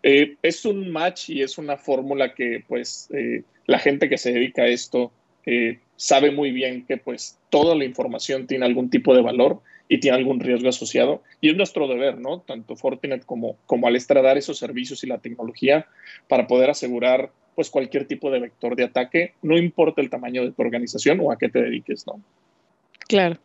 Eh, 0.02 0.37
es 0.42 0.64
un 0.64 0.90
match 0.90 1.31
y 1.31 1.42
es 1.42 1.59
una 1.59 1.76
fórmula 1.76 2.35
que 2.35 2.64
pues 2.66 3.09
eh, 3.14 3.45
la 3.66 3.78
gente 3.78 4.09
que 4.09 4.19
se 4.19 4.33
dedica 4.33 4.62
a 4.62 4.66
esto 4.66 5.12
eh, 5.47 5.78
sabe 5.97 6.31
muy 6.31 6.50
bien 6.50 6.85
que 6.87 6.97
pues 6.97 7.38
toda 7.50 7.75
la 7.75 7.85
información 7.85 8.47
tiene 8.47 8.66
algún 8.66 8.90
tipo 8.90 9.14
de 9.14 9.23
valor 9.23 9.61
y 9.88 10.00
tiene 10.00 10.16
algún 10.16 10.40
riesgo 10.40 10.69
asociado. 10.69 11.23
Y 11.40 11.50
es 11.50 11.57
nuestro 11.57 11.87
deber, 11.87 12.19
¿no? 12.19 12.40
Tanto 12.40 12.76
Fortinet 12.76 13.25
como, 13.25 13.57
como 13.66 13.87
al 13.87 13.99
dar 14.09 14.38
esos 14.38 14.59
servicios 14.59 15.04
y 15.04 15.07
la 15.07 15.19
tecnología 15.19 15.87
para 16.28 16.47
poder 16.47 16.71
asegurar 16.71 17.31
pues 17.54 17.69
cualquier 17.69 18.07
tipo 18.07 18.31
de 18.31 18.40
vector 18.40 18.75
de 18.76 18.85
ataque, 18.85 19.35
no 19.42 19.59
importa 19.59 20.00
el 20.00 20.09
tamaño 20.09 20.42
de 20.42 20.52
tu 20.52 20.62
organización 20.62 21.21
o 21.21 21.31
a 21.31 21.37
qué 21.37 21.50
te 21.50 21.61
dediques, 21.61 22.07
¿no? 22.07 22.23
Claro. 23.09 23.38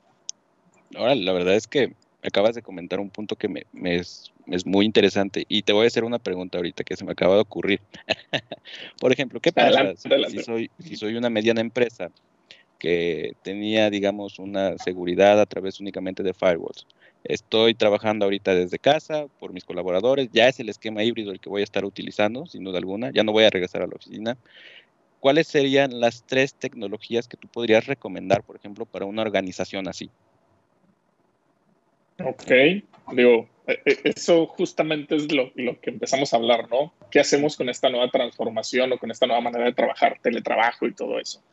Ahora, 0.95 1.15
la 1.15 1.33
verdad 1.33 1.55
es 1.55 1.67
que 1.67 1.93
acabas 2.23 2.55
de 2.55 2.61
comentar 2.61 2.99
un 2.99 3.09
punto 3.09 3.35
que 3.35 3.47
me, 3.47 3.65
es, 3.83 4.31
muy 4.65 4.85
interesante 4.85 5.45
y 5.47 5.63
te 5.63 5.73
voy 5.73 5.85
a 5.85 5.87
hacer 5.87 6.03
una 6.03 6.19
pregunta 6.19 6.57
ahorita 6.57 6.83
que 6.83 6.95
se 6.95 7.05
me 7.05 7.11
acaba 7.11 7.35
de 7.35 7.41
ocurrir. 7.41 7.81
Por 8.99 9.11
ejemplo, 9.11 9.39
¿qué 9.39 9.51
pasa 9.51 9.93
Si, 9.95 10.39
soy, 10.39 10.71
si 10.79 10.95
soy 10.95 11.15
una 11.15 11.29
mediana 11.29 11.61
empresa 11.61 12.11
que 12.79 13.33
tenía, 13.41 13.89
digamos, 13.89 14.39
una 14.39 14.77
seguridad 14.77 15.41
a 15.41 15.45
través 15.45 15.79
únicamente 15.79 16.23
de 16.23 16.33
firewalls? 16.33 16.87
Estoy 17.23 17.73
trabajando 17.73 18.25
ahorita 18.25 18.55
desde 18.55 18.79
casa 18.79 19.25
por 19.39 19.51
mis 19.51 19.65
colaboradores, 19.65 20.29
ya 20.31 20.47
es 20.47 20.59
el 20.59 20.69
esquema 20.69 21.03
híbrido 21.03 21.31
el 21.31 21.39
que 21.39 21.49
voy 21.49 21.61
a 21.61 21.65
estar 21.65 21.83
utilizando, 21.83 22.45
sin 22.45 22.63
duda 22.63 22.77
alguna, 22.77 23.11
ya 23.11 23.23
no 23.23 23.33
voy 23.33 23.43
a 23.43 23.49
regresar 23.49 23.81
a 23.81 23.87
la 23.87 23.95
oficina. 23.95 24.37
¿Cuáles 25.19 25.47
serían 25.47 25.99
las 25.99 26.23
tres 26.23 26.53
tecnologías 26.53 27.27
que 27.27 27.37
tú 27.37 27.47
podrías 27.47 27.87
recomendar, 27.87 28.43
por 28.43 28.55
ejemplo, 28.55 28.85
para 28.85 29.05
una 29.05 29.21
organización 29.21 29.87
así? 29.87 30.09
Ok, 32.23 32.51
digo, 33.13 33.47
e, 33.67 33.73
e, 33.85 33.99
eso 34.15 34.47
justamente 34.47 35.15
es 35.15 35.31
lo, 35.31 35.51
que 35.53 35.89
empezamos 35.89 36.33
a 36.33 36.37
hablar, 36.37 36.69
¿no? 36.69 36.93
¿Qué 37.11 37.19
hacemos 37.19 37.57
con 37.57 37.69
esta 37.69 37.89
nueva 37.89 38.09
transformación 38.09 38.93
o 38.93 38.97
con 38.97 39.11
esta 39.11 39.27
nueva 39.27 39.41
manera 39.41 39.65
de 39.65 39.73
trabajar, 39.73 40.19
teletrabajo 40.21 40.87
y 40.87 40.93
todo 40.93 41.19
eso? 41.19 41.43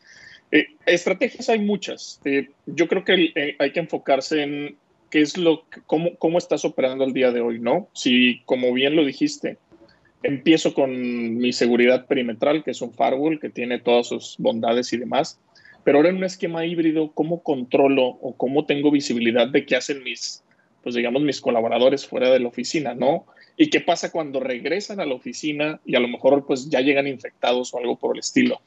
Eh, 0.50 0.68
estrategias 0.86 1.48
hay 1.48 1.58
muchas. 1.58 2.20
Eh, 2.24 2.50
yo 2.66 2.86
creo 2.86 3.04
que 3.04 3.32
eh, 3.34 3.56
hay 3.58 3.72
que 3.72 3.80
enfocarse 3.80 4.42
en 4.42 4.76
qué 5.10 5.20
es 5.20 5.36
lo, 5.36 5.64
cómo, 5.86 6.16
cómo 6.16 6.38
estás 6.38 6.64
operando 6.64 7.04
el 7.04 7.12
día 7.12 7.30
de 7.30 7.40
hoy, 7.40 7.58
¿no? 7.58 7.88
Si, 7.92 8.42
como 8.46 8.72
bien 8.72 8.96
lo 8.96 9.04
dijiste, 9.04 9.58
empiezo 10.24 10.74
con 10.74 11.38
mi 11.38 11.52
seguridad 11.52 12.06
perimetral, 12.06 12.64
que 12.64 12.72
es 12.72 12.82
un 12.82 12.92
firewall 12.92 13.38
que 13.38 13.50
tiene 13.50 13.78
todas 13.78 14.08
sus 14.08 14.34
bondades 14.38 14.92
y 14.92 14.96
demás, 14.96 15.38
pero 15.84 15.98
ahora 15.98 16.08
en 16.08 16.16
un 16.16 16.24
esquema 16.24 16.66
híbrido, 16.66 17.12
¿cómo 17.12 17.42
controlo 17.42 18.06
o 18.06 18.34
cómo 18.36 18.66
tengo 18.66 18.90
visibilidad 18.90 19.48
de 19.48 19.64
qué 19.64 19.76
hacen 19.76 20.02
mis 20.02 20.44
pues 20.84 20.94
digamos, 20.94 21.22
mis 21.22 21.40
colaboradores 21.40 22.06
fuera 22.06 22.30
de 22.30 22.38
la 22.38 22.48
oficina, 22.48 22.94
¿no? 22.94 23.24
¿Y 23.56 23.70
qué 23.70 23.80
pasa 23.80 24.12
cuando 24.12 24.38
regresan 24.38 25.00
a 25.00 25.06
la 25.06 25.14
oficina 25.14 25.80
y 25.86 25.96
a 25.96 26.00
lo 26.00 26.08
mejor 26.08 26.44
pues 26.46 26.68
ya 26.68 26.82
llegan 26.82 27.06
infectados 27.06 27.72
o 27.72 27.78
algo 27.78 27.98
por 27.98 28.14
el 28.14 28.20
estilo? 28.20 28.60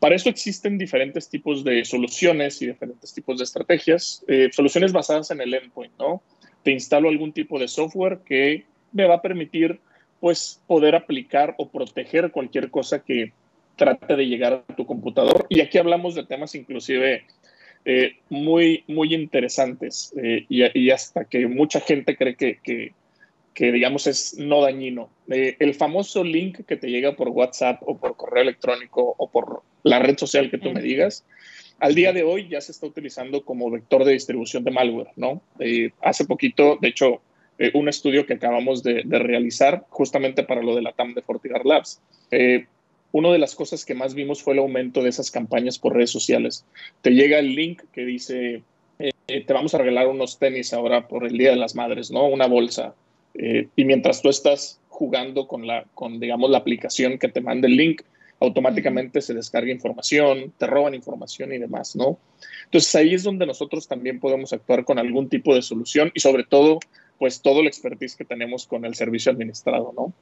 Para 0.00 0.16
eso 0.16 0.30
existen 0.30 0.78
diferentes 0.78 1.28
tipos 1.28 1.62
de 1.62 1.84
soluciones 1.84 2.62
y 2.62 2.68
diferentes 2.68 3.12
tipos 3.12 3.36
de 3.36 3.44
estrategias. 3.44 4.24
Eh, 4.28 4.48
soluciones 4.50 4.92
basadas 4.92 5.30
en 5.30 5.42
el 5.42 5.52
endpoint, 5.52 5.92
¿no? 5.98 6.22
Te 6.62 6.70
instalo 6.70 7.10
algún 7.10 7.32
tipo 7.32 7.58
de 7.58 7.68
software 7.68 8.20
que 8.24 8.64
me 8.92 9.04
va 9.04 9.16
a 9.16 9.22
permitir 9.22 9.78
pues 10.22 10.62
poder 10.68 10.94
aplicar 10.94 11.56
o 11.58 11.68
proteger 11.68 12.30
cualquier 12.30 12.70
cosa 12.70 13.02
que 13.02 13.32
trate 13.74 14.14
de 14.14 14.28
llegar 14.28 14.52
a 14.68 14.76
tu 14.76 14.86
computador. 14.86 15.46
Y 15.48 15.60
aquí 15.60 15.78
hablamos 15.78 16.14
de 16.14 16.24
temas 16.24 16.54
inclusive 16.54 17.24
eh, 17.84 18.12
muy, 18.28 18.84
muy 18.86 19.12
interesantes 19.16 20.14
eh, 20.22 20.46
y, 20.48 20.90
hasta 20.90 21.24
que 21.24 21.48
mucha 21.48 21.80
gente 21.80 22.16
cree 22.16 22.36
que, 22.36 22.60
que, 23.52 23.72
digamos, 23.72 24.06
es 24.06 24.38
no 24.38 24.60
dañino. 24.62 25.10
Eh, 25.28 25.56
el 25.58 25.74
famoso 25.74 26.22
link 26.22 26.64
que 26.66 26.76
te 26.76 26.88
llega 26.88 27.16
por 27.16 27.30
WhatsApp 27.30 27.82
o 27.84 27.98
por 27.98 28.16
correo 28.16 28.44
electrónico 28.44 29.16
o 29.18 29.28
por 29.28 29.62
la 29.82 29.98
red 29.98 30.16
social 30.18 30.52
que 30.52 30.58
tú 30.58 30.70
me 30.70 30.82
digas, 30.82 31.26
al 31.80 31.96
día 31.96 32.12
de 32.12 32.22
hoy 32.22 32.46
ya 32.48 32.60
se 32.60 32.70
está 32.70 32.86
utilizando 32.86 33.44
como 33.44 33.72
vector 33.72 34.04
de 34.04 34.12
distribución 34.12 34.62
de 34.62 34.70
malware, 34.70 35.10
¿no? 35.16 35.42
hace 36.00 36.26
poquito, 36.26 36.78
de 36.80 36.86
hecho, 36.86 37.22
un 37.74 37.88
estudio 37.88 38.26
que 38.26 38.34
acabamos 38.34 38.82
de, 38.82 39.02
realizar 39.02 39.84
justamente 39.90 40.42
para 40.42 40.62
lo 40.62 40.74
de 40.74 40.82
la 40.82 40.92
TAM 40.92 41.14
de 41.14 41.22
Fortigar 41.22 41.64
Labs 41.64 42.00
una 43.12 43.30
de 43.30 43.38
las 43.38 43.54
cosas 43.54 43.84
que 43.84 43.94
más 43.94 44.14
vimos 44.14 44.42
fue 44.42 44.54
el 44.54 44.60
aumento 44.60 45.02
de 45.02 45.10
esas 45.10 45.30
campañas 45.30 45.78
por 45.78 45.94
redes 45.94 46.10
sociales. 46.10 46.64
Te 47.02 47.10
llega 47.10 47.38
el 47.38 47.54
link 47.54 47.82
que 47.92 48.04
dice, 48.04 48.62
eh, 48.98 49.44
te 49.44 49.52
vamos 49.52 49.74
a 49.74 49.78
regalar 49.78 50.08
unos 50.08 50.38
tenis 50.38 50.72
ahora 50.72 51.06
por 51.06 51.26
el 51.26 51.36
Día 51.36 51.50
de 51.50 51.56
las 51.56 51.74
Madres, 51.74 52.10
¿no? 52.10 52.26
Una 52.26 52.46
bolsa. 52.46 52.94
Eh, 53.34 53.68
y 53.76 53.84
mientras 53.84 54.22
tú 54.22 54.30
estás 54.30 54.80
jugando 54.88 55.46
con 55.46 55.66
la, 55.66 55.84
con, 55.94 56.20
digamos, 56.20 56.50
la 56.50 56.58
aplicación 56.58 57.18
que 57.18 57.28
te 57.28 57.40
manda 57.42 57.68
el 57.68 57.76
link, 57.76 58.02
automáticamente 58.40 59.20
se 59.20 59.34
descarga 59.34 59.70
información, 59.70 60.52
te 60.58 60.66
roban 60.66 60.94
información 60.94 61.52
y 61.52 61.58
demás, 61.58 61.94
¿no? 61.94 62.18
Entonces 62.64 62.94
ahí 62.94 63.14
es 63.14 63.22
donde 63.22 63.46
nosotros 63.46 63.86
también 63.86 64.20
podemos 64.20 64.52
actuar 64.52 64.84
con 64.84 64.98
algún 64.98 65.28
tipo 65.28 65.54
de 65.54 65.62
solución 65.62 66.10
y 66.14 66.20
sobre 66.20 66.44
todo, 66.44 66.80
pues 67.22 67.40
todo 67.40 67.60
el 67.60 67.68
expertise 67.68 68.16
que 68.16 68.24
tenemos 68.24 68.66
con 68.66 68.84
el 68.84 68.96
servicio 68.96 69.30
administrado, 69.30 69.94
¿no? 69.96 70.12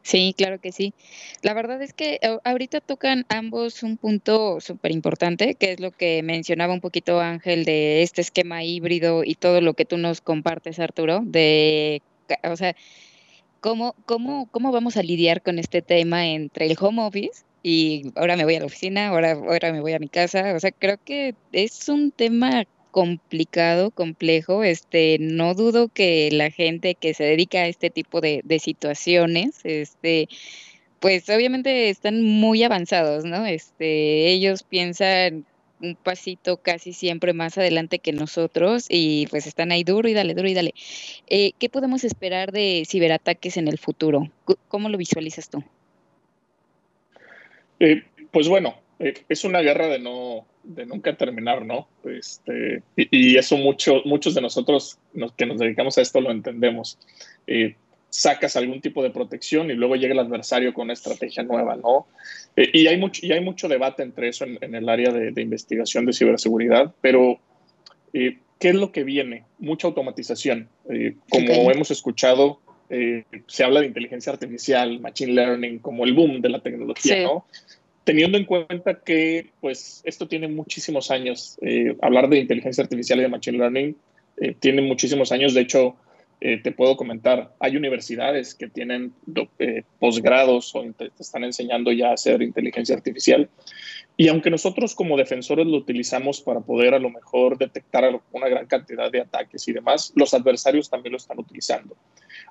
Sí, 0.00 0.34
claro 0.34 0.58
que 0.58 0.72
sí. 0.72 0.94
La 1.42 1.52
verdad 1.52 1.82
es 1.82 1.92
que 1.92 2.18
eh, 2.22 2.38
ahorita 2.42 2.80
tocan 2.80 3.26
ambos 3.28 3.82
un 3.82 3.98
punto 3.98 4.62
súper 4.62 4.92
importante, 4.92 5.56
que 5.56 5.72
es 5.72 5.80
lo 5.80 5.90
que 5.90 6.22
mencionaba 6.22 6.72
un 6.72 6.80
poquito 6.80 7.20
Ángel 7.20 7.66
de 7.66 8.00
este 8.00 8.22
esquema 8.22 8.64
híbrido 8.64 9.24
y 9.24 9.34
todo 9.34 9.60
lo 9.60 9.74
que 9.74 9.84
tú 9.84 9.98
nos 9.98 10.22
compartes, 10.22 10.78
Arturo, 10.78 11.20
de, 11.22 12.00
o 12.44 12.56
sea, 12.56 12.74
cómo, 13.60 13.94
cómo, 14.06 14.48
cómo 14.50 14.72
vamos 14.72 14.96
a 14.96 15.02
lidiar 15.02 15.42
con 15.42 15.58
este 15.58 15.82
tema 15.82 16.28
entre 16.28 16.64
el 16.64 16.78
home 16.80 17.02
office 17.02 17.44
y 17.62 18.10
ahora 18.14 18.36
me 18.36 18.44
voy 18.44 18.54
a 18.54 18.60
la 18.60 18.66
oficina, 18.66 19.08
ahora, 19.08 19.32
ahora 19.32 19.70
me 19.70 19.82
voy 19.82 19.92
a 19.92 19.98
mi 19.98 20.08
casa. 20.08 20.54
O 20.56 20.60
sea, 20.60 20.72
creo 20.72 20.96
que 21.04 21.34
es 21.52 21.90
un 21.90 22.10
tema 22.10 22.64
complicado, 22.94 23.90
complejo. 23.90 24.62
Este, 24.62 25.16
no 25.18 25.54
dudo 25.54 25.88
que 25.88 26.28
la 26.30 26.52
gente 26.52 26.94
que 26.94 27.12
se 27.12 27.24
dedica 27.24 27.58
a 27.58 27.66
este 27.66 27.90
tipo 27.90 28.20
de, 28.20 28.44
situaciones, 28.60 29.58
este, 29.64 30.28
pues 31.00 31.28
obviamente 31.28 31.90
están 31.90 32.22
muy 32.22 32.62
avanzados, 32.62 33.24
¿no? 33.24 33.46
Este, 33.46 34.28
ellos 34.28 34.62
piensan 34.62 35.44
un 35.80 35.96
pasito 35.96 36.58
casi 36.58 36.92
siempre 36.92 37.32
más 37.32 37.58
adelante 37.58 37.98
que 37.98 38.12
nosotros 38.12 38.86
y 38.88 39.26
pues 39.26 39.48
están 39.48 39.72
ahí 39.72 39.82
duro 39.82 40.08
y 40.08 40.14
dale, 40.14 40.34
duro 40.34 40.46
y 40.46 40.54
dale. 40.54 40.72
Eh, 41.26 41.50
¿Qué 41.58 41.68
podemos 41.68 42.04
esperar 42.04 42.52
de 42.52 42.84
ciberataques 42.88 43.56
en 43.56 43.66
el 43.66 43.78
futuro? 43.78 44.30
¿Cómo 44.68 44.88
lo 44.88 44.98
visualizas 44.98 45.50
tú? 45.50 45.64
Eh, 47.80 48.04
pues 48.30 48.46
bueno, 48.46 48.76
es 48.98 49.44
una 49.44 49.60
guerra 49.60 49.88
de 49.88 49.98
no, 49.98 50.46
de 50.64 50.86
nunca 50.86 51.16
terminar, 51.16 51.64
¿no? 51.64 51.88
Este, 52.04 52.82
y, 52.96 53.36
eso 53.36 53.56
mucho, 53.56 54.02
muchos 54.04 54.34
de 54.34 54.40
nosotros 54.40 54.98
que 55.36 55.46
nos 55.46 55.58
dedicamos 55.58 55.96
a 55.98 56.02
esto 56.02 56.20
lo 56.20 56.30
entendemos. 56.30 56.98
Eh, 57.46 57.76
sacas 58.08 58.56
algún 58.56 58.80
tipo 58.80 59.02
de 59.02 59.10
protección 59.10 59.70
y 59.70 59.74
luego 59.74 59.96
llega 59.96 60.14
el 60.14 60.20
adversario 60.20 60.72
con 60.72 60.84
una 60.84 60.92
estrategia 60.92 61.42
nueva, 61.42 61.76
¿no? 61.76 62.06
Eh, 62.56 62.70
y, 62.72 62.86
hay 62.86 62.96
mucho, 62.96 63.26
y 63.26 63.32
hay 63.32 63.40
mucho 63.40 63.68
debate 63.68 64.02
entre 64.02 64.28
eso 64.28 64.44
en, 64.44 64.74
el 64.74 64.88
área 64.88 65.12
de, 65.12 65.42
investigación 65.42 66.06
de 66.06 66.12
ciberseguridad, 66.12 66.94
pero 67.00 67.40
eh, 68.12 68.38
¿qué 68.60 68.68
es 68.68 68.74
lo 68.76 68.92
que 68.92 69.04
viene? 69.04 69.44
Mucha 69.58 69.88
automatización. 69.88 70.68
como 71.28 71.70
hemos 71.70 71.90
escuchado, 71.90 72.60
se 73.48 73.64
habla 73.64 73.80
de 73.80 73.86
inteligencia 73.86 74.32
artificial, 74.32 75.00
machine 75.00 75.32
learning, 75.32 75.80
como 75.80 76.04
el 76.04 76.12
boom 76.12 76.40
de 76.40 76.48
la 76.48 76.60
tecnología, 76.60 77.24
¿no? 77.24 77.44
Teniendo 78.04 78.38
en 78.38 78.44
cuenta 78.44 79.00
que 79.00 79.50
pues 79.60 80.02
esto 80.04 80.28
tiene 80.28 80.48
muchísimos 80.48 81.10
años, 81.10 81.58
eh, 81.62 81.96
hablar 82.02 82.28
de 82.28 82.38
inteligencia 82.38 82.84
artificial 82.84 83.18
y 83.18 83.22
de 83.22 83.28
machine 83.28 83.58
learning 83.58 83.96
eh, 84.36 84.54
tiene 84.58 84.82
muchísimos 84.82 85.32
años, 85.32 85.54
de 85.54 85.62
hecho 85.62 85.96
eh, 86.40 86.60
te 86.62 86.72
puedo 86.72 86.96
comentar, 86.96 87.54
hay 87.58 87.76
universidades 87.76 88.54
que 88.54 88.68
tienen 88.68 89.14
posgrados 89.98 90.74
o 90.74 90.84
están 91.18 91.44
enseñando 91.44 91.90
ya 91.92 92.10
a 92.10 92.14
hacer 92.14 92.42
inteligencia 92.42 92.94
artificial 92.94 93.48
y 94.16 94.28
aunque 94.28 94.50
nosotros 94.50 94.94
como 94.94 95.16
defensores 95.16 95.66
lo 95.66 95.76
utilizamos 95.76 96.40
para 96.40 96.60
poder 96.60 96.94
a 96.94 97.00
lo 97.00 97.10
mejor 97.10 97.58
detectar 97.58 98.20
una 98.32 98.48
gran 98.48 98.66
cantidad 98.66 99.10
de 99.10 99.22
ataques 99.22 99.66
y 99.66 99.72
demás, 99.72 100.12
los 100.14 100.34
adversarios 100.34 100.88
también 100.88 101.12
lo 101.12 101.16
están 101.16 101.38
utilizando. 101.38 101.96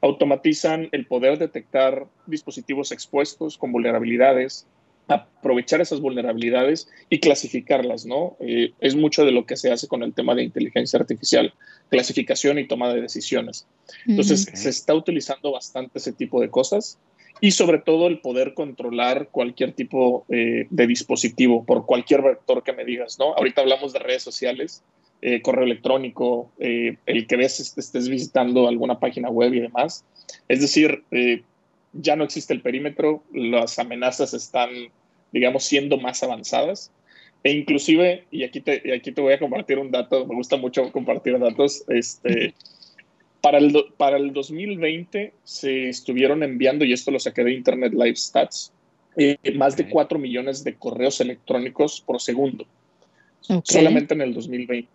Automatizan 0.02 0.90
el 0.92 1.06
poder 1.06 1.38
detectar 1.38 2.06
dispositivos 2.26 2.92
expuestos 2.92 3.58
con 3.58 3.72
vulnerabilidades, 3.72 4.68
aprovechar 5.08 5.82
esas 5.82 6.00
vulnerabilidades 6.00 6.88
y 7.10 7.20
clasificarlas, 7.20 8.06
¿no? 8.06 8.38
Eh, 8.40 8.72
es 8.80 8.96
mucho 8.96 9.26
de 9.26 9.32
lo 9.32 9.46
que 9.46 9.58
se 9.58 9.72
hace 9.72 9.88
con 9.88 10.04
el 10.04 10.14
tema 10.14 10.36
de 10.36 10.44
inteligencia 10.44 11.00
artificial, 11.00 11.54
clasificación 11.90 12.60
y 12.60 12.68
toma 12.68 12.94
de 12.94 13.02
decisiones. 13.02 13.68
Entonces, 14.08 14.48
se 14.54 14.70
está 14.70 14.94
utilizando 14.94 15.52
bastante 15.52 16.00
ese 16.00 16.14
tipo 16.14 16.40
de 16.40 16.50
cosas 16.50 16.98
y 17.42 17.52
sobre 17.52 17.80
todo 17.80 18.08
el 18.08 18.20
poder 18.20 18.54
controlar 18.54 19.30
cualquier 19.30 19.74
tipo 19.74 20.26
eh, 20.30 20.68
de 20.70 20.88
dispositivo 20.88 21.66
por 21.66 21.86
cualquier 21.86 22.22
vector 22.22 22.64
que 22.64 22.74
me 22.74 22.86
digas, 22.86 23.20
¿no? 23.20 23.34
Ahorita 23.34 23.62
hablamos 23.62 23.92
de 23.92 24.00
redes 24.00 24.24
sociales, 24.24 24.84
eh, 25.22 25.42
correo 25.42 25.64
electrónico, 25.66 26.52
el 26.60 27.28
que 27.28 27.36
ves 27.38 27.60
estés 27.78 28.10
visitando 28.10 28.68
alguna 28.68 29.00
página 29.00 29.30
web 29.30 29.54
y 29.54 29.62
demás. 29.62 30.06
Es 30.48 30.62
decir, 30.62 31.04
ya 31.94 32.16
no 32.16 32.24
existe 32.24 32.54
el 32.54 32.62
perímetro, 32.62 33.24
las 33.34 33.80
amenazas 33.80 34.34
están, 34.34 34.70
digamos, 35.32 35.64
siendo 35.64 35.98
más 35.98 36.24
avanzadas. 36.24 36.92
E 37.44 37.52
inclusive, 37.52 38.26
y 38.32 38.44
aquí 38.44 38.62
te, 38.62 38.82
y 38.86 38.92
aquí 38.92 39.12
te 39.12 39.22
voy 39.22 39.34
a 39.34 39.40
compartir 39.40 39.78
un 39.78 39.92
dato, 39.92 40.26
me 40.26 40.36
gusta 40.36 40.56
mucho 40.56 40.92
compartir 40.92 41.38
datos, 41.40 41.84
este, 41.90 42.54
para 43.42 43.58
el, 43.58 43.76
para 43.98 44.16
el 44.16 44.32
2020 44.32 45.34
se 45.44 45.90
estuvieron 45.90 46.42
enviando, 46.44 46.86
y 46.86 46.94
esto 46.94 47.12
lo 47.12 47.20
saqué 47.20 47.44
de 47.44 47.54
Internet 47.54 47.92
Live 47.94 48.16
Stats, 48.16 48.72
eh, 49.18 49.38
más 49.56 49.76
de 49.76 49.90
4 49.90 50.18
millones 50.18 50.64
de 50.64 50.76
correos 50.76 51.20
electrónicos 51.20 52.00
por 52.00 52.22
segundo, 52.22 52.66
solamente 53.64 54.14
en 54.14 54.22
el 54.22 54.34
2020. 54.34 54.88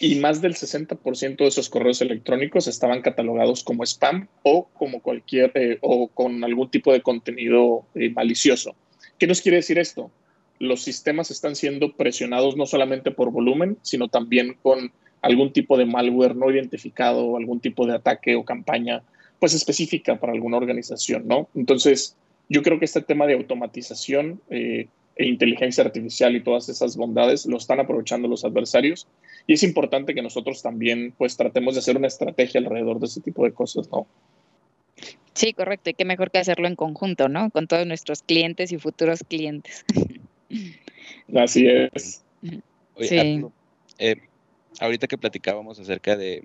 Y 0.00 0.16
más 0.16 0.40
del 0.40 0.54
60% 0.54 1.36
de 1.38 1.46
esos 1.46 1.68
correos 1.68 2.00
electrónicos 2.00 2.68
estaban 2.68 3.02
catalogados 3.02 3.64
como 3.64 3.82
spam 3.82 4.28
o 4.44 4.68
como 4.74 5.00
cualquier 5.02 5.50
eh, 5.54 5.78
o 5.80 6.08
con 6.08 6.44
algún 6.44 6.70
tipo 6.70 6.92
de 6.92 7.02
contenido 7.02 7.84
eh, 7.94 8.10
malicioso. 8.10 8.76
¿Qué 9.18 9.26
nos 9.26 9.40
quiere 9.40 9.56
decir 9.56 9.78
esto? 9.78 10.12
Los 10.60 10.82
sistemas 10.82 11.30
están 11.32 11.56
siendo 11.56 11.96
presionados 11.96 12.56
no 12.56 12.66
solamente 12.66 13.10
por 13.10 13.32
volumen, 13.32 13.76
sino 13.82 14.08
también 14.08 14.56
con 14.62 14.92
algún 15.20 15.52
tipo 15.52 15.76
de 15.76 15.86
malware 15.86 16.36
no 16.36 16.50
identificado 16.50 17.36
algún 17.36 17.58
tipo 17.58 17.86
de 17.86 17.94
ataque 17.94 18.36
o 18.36 18.44
campaña 18.44 19.02
pues 19.40 19.54
específica 19.54 20.18
para 20.18 20.32
alguna 20.32 20.56
organización, 20.56 21.26
¿no? 21.26 21.48
Entonces, 21.54 22.16
yo 22.48 22.62
creo 22.62 22.78
que 22.78 22.84
este 22.84 23.02
tema 23.02 23.26
de 23.26 23.34
automatización 23.34 24.40
eh, 24.50 24.88
e 25.18 25.26
inteligencia 25.26 25.84
artificial 25.84 26.36
y 26.36 26.42
todas 26.42 26.68
esas 26.68 26.96
bondades 26.96 27.44
lo 27.46 27.56
están 27.56 27.80
aprovechando 27.80 28.28
los 28.28 28.44
adversarios 28.44 29.08
y 29.48 29.54
es 29.54 29.62
importante 29.64 30.14
que 30.14 30.22
nosotros 30.22 30.62
también 30.62 31.12
pues 31.18 31.36
tratemos 31.36 31.74
de 31.74 31.80
hacer 31.80 31.96
una 31.96 32.06
estrategia 32.06 32.60
alrededor 32.60 33.00
de 33.00 33.06
ese 33.06 33.20
tipo 33.20 33.44
de 33.44 33.52
cosas, 33.52 33.90
¿no? 33.90 34.06
Sí, 35.34 35.52
correcto, 35.52 35.90
y 35.90 35.94
qué 35.94 36.04
mejor 36.04 36.30
que 36.30 36.38
hacerlo 36.38 36.66
en 36.66 36.76
conjunto, 36.76 37.28
¿no? 37.28 37.50
Con 37.50 37.66
todos 37.66 37.86
nuestros 37.86 38.22
clientes 38.22 38.72
y 38.72 38.78
futuros 38.78 39.24
clientes. 39.28 39.84
Así 41.34 41.66
es. 41.66 42.24
sí. 43.00 43.44
Eh, 43.98 44.16
ahorita 44.80 45.06
que 45.06 45.18
platicábamos 45.18 45.78
acerca 45.80 46.16
de 46.16 46.44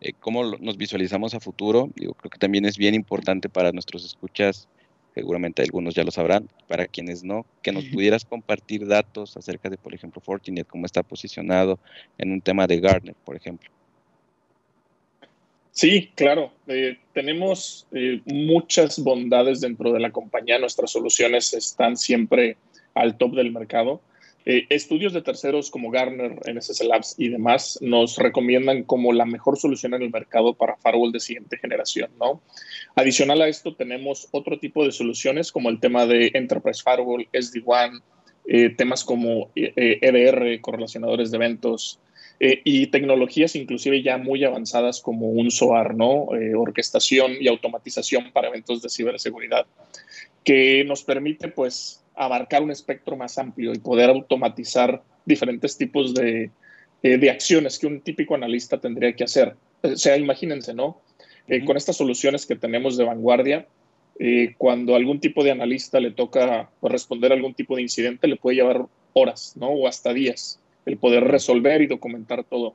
eh, 0.00 0.12
cómo 0.18 0.56
nos 0.56 0.76
visualizamos 0.78 1.34
a 1.34 1.40
futuro, 1.40 1.90
digo, 1.94 2.14
creo 2.14 2.30
que 2.30 2.38
también 2.38 2.64
es 2.64 2.78
bien 2.78 2.94
importante 2.94 3.48
para 3.48 3.72
nuestros 3.72 4.04
escuchas, 4.04 4.68
seguramente 5.14 5.62
algunos 5.62 5.94
ya 5.94 6.04
lo 6.04 6.10
sabrán, 6.10 6.48
para 6.68 6.86
quienes 6.86 7.24
no, 7.24 7.44
que 7.62 7.72
nos 7.72 7.84
pudieras 7.86 8.24
compartir 8.24 8.86
datos 8.86 9.36
acerca 9.36 9.68
de, 9.68 9.76
por 9.76 9.94
ejemplo, 9.94 10.20
Fortinet, 10.20 10.66
cómo 10.66 10.86
está 10.86 11.02
posicionado 11.02 11.78
en 12.18 12.32
un 12.32 12.40
tema 12.40 12.66
de 12.66 12.80
Gartner, 12.80 13.14
por 13.24 13.36
ejemplo. 13.36 13.70
Sí, 15.72 16.10
claro. 16.14 16.52
Eh, 16.66 16.98
tenemos 17.14 17.86
eh, 17.92 18.20
muchas 18.24 18.98
bondades 19.02 19.60
dentro 19.60 19.92
de 19.92 20.00
la 20.00 20.10
compañía. 20.10 20.58
Nuestras 20.58 20.90
soluciones 20.90 21.54
están 21.54 21.96
siempre 21.96 22.56
al 22.94 23.16
top 23.16 23.34
del 23.34 23.52
mercado. 23.52 24.00
Eh, 24.46 24.66
estudios 24.70 25.12
de 25.12 25.20
terceros 25.20 25.70
como 25.70 25.90
Gartner, 25.90 26.40
NSS 26.50 26.82
Labs 26.84 27.14
y 27.18 27.28
demás 27.28 27.78
nos 27.82 28.16
recomiendan 28.16 28.84
como 28.84 29.12
la 29.12 29.26
mejor 29.26 29.58
solución 29.58 29.92
en 29.94 30.02
el 30.02 30.10
mercado 30.10 30.54
para 30.54 30.76
firewall 30.76 31.12
de 31.12 31.20
siguiente 31.20 31.58
generación, 31.58 32.10
¿no? 32.18 32.40
Adicional 32.94 33.42
a 33.42 33.48
esto 33.48 33.74
tenemos 33.74 34.28
otro 34.30 34.58
tipo 34.58 34.84
de 34.84 34.92
soluciones 34.92 35.52
como 35.52 35.68
el 35.68 35.78
tema 35.78 36.06
de 36.06 36.30
Enterprise 36.32 36.82
Firewall, 36.82 37.28
SD-WAN, 37.32 38.02
eh, 38.46 38.70
temas 38.70 39.04
como 39.04 39.50
EDR, 39.54 40.46
eh, 40.46 40.54
e 40.54 40.60
correlacionadores 40.60 41.30
de 41.30 41.36
eventos 41.36 42.00
y 42.42 42.86
tecnologías 42.86 43.54
inclusive 43.54 44.02
ya 44.02 44.16
muy 44.16 44.42
avanzadas 44.44 45.02
como 45.02 45.28
un 45.28 45.50
SOAR, 45.50 45.94
¿no? 45.94 46.28
orquestación 46.56 47.32
y 47.38 47.48
automatización 47.48 48.32
para 48.32 48.48
eventos 48.48 48.80
de 48.80 48.88
ciberseguridad, 48.88 49.66
que 50.42 50.82
nos 50.84 51.04
permite 51.04 51.48
pues 51.48 51.99
abarcar 52.20 52.62
un 52.62 52.70
espectro 52.70 53.16
más 53.16 53.38
amplio 53.38 53.72
y 53.72 53.78
poder 53.78 54.10
automatizar 54.10 55.02
diferentes 55.24 55.78
tipos 55.78 56.12
de, 56.12 56.50
eh, 57.02 57.16
de 57.16 57.30
acciones 57.30 57.78
que 57.78 57.86
un 57.86 58.02
típico 58.02 58.34
analista 58.34 58.78
tendría 58.78 59.14
que 59.14 59.24
hacer. 59.24 59.56
O 59.82 59.96
sea, 59.96 60.18
imagínense, 60.18 60.74
¿no? 60.74 61.00
Eh, 61.48 61.64
con 61.64 61.78
estas 61.78 61.96
soluciones 61.96 62.44
que 62.44 62.56
tenemos 62.56 62.98
de 62.98 63.04
vanguardia, 63.04 63.66
eh, 64.18 64.54
cuando 64.58 64.94
algún 64.94 65.18
tipo 65.18 65.42
de 65.42 65.50
analista 65.50 65.98
le 65.98 66.10
toca 66.10 66.68
responder 66.82 67.32
a 67.32 67.36
algún 67.36 67.54
tipo 67.54 67.74
de 67.74 67.82
incidente, 67.82 68.28
le 68.28 68.36
puede 68.36 68.56
llevar 68.56 68.84
horas, 69.14 69.54
¿no? 69.56 69.68
O 69.68 69.88
hasta 69.88 70.12
días 70.12 70.60
el 70.84 70.98
poder 70.98 71.24
resolver 71.24 71.80
y 71.80 71.86
documentar 71.86 72.44
todo. 72.44 72.74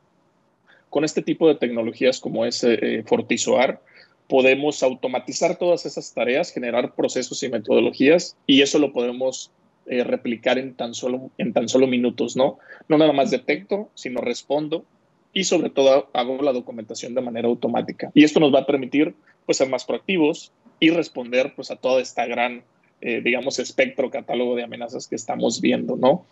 Con 0.89 1.03
este 1.03 1.21
tipo 1.21 1.47
de 1.47 1.55
tecnologías 1.55 2.19
como 2.19 2.45
es 2.45 2.65
Fortisoar, 3.05 3.79
podemos 4.27 4.81
automatizar 4.83 5.57
todas 5.57 5.85
esas 5.85 6.13
tareas, 6.13 6.51
generar 6.51 6.95
procesos 6.95 7.41
y 7.43 7.49
metodologías 7.49 8.35
y 8.47 8.61
eso 8.61 8.79
lo 8.79 8.91
podemos 8.91 9.51
eh, 9.87 10.03
replicar 10.03 10.57
en 10.57 10.73
tan, 10.73 10.93
solo, 10.93 11.29
en 11.37 11.53
tan 11.53 11.69
solo 11.69 11.85
minutos, 11.85 12.35
¿no? 12.35 12.57
No 12.87 12.97
nada 12.97 13.13
más 13.13 13.29
detecto, 13.31 13.89
sino 13.93 14.21
respondo 14.21 14.83
y 15.31 15.43
sobre 15.43 15.69
todo 15.69 16.09
hago 16.13 16.41
la 16.41 16.53
documentación 16.53 17.13
de 17.13 17.21
manera 17.21 17.47
automática. 17.47 18.09
Y 18.13 18.23
esto 18.23 18.39
nos 18.39 18.53
va 18.53 18.61
a 18.61 18.65
permitir 18.65 19.13
pues 19.45 19.59
ser 19.59 19.69
más 19.69 19.85
proactivos 19.85 20.51
y 20.79 20.89
responder 20.89 21.53
pues 21.55 21.69
a 21.71 21.75
toda 21.75 22.01
esta 22.01 22.25
gran, 22.25 22.63
eh, 23.01 23.21
digamos, 23.21 23.59
espectro, 23.59 24.09
catálogo 24.09 24.55
de 24.55 24.63
amenazas 24.63 25.07
que 25.07 25.15
estamos 25.15 25.61
viendo, 25.61 25.95
¿no? 25.97 26.25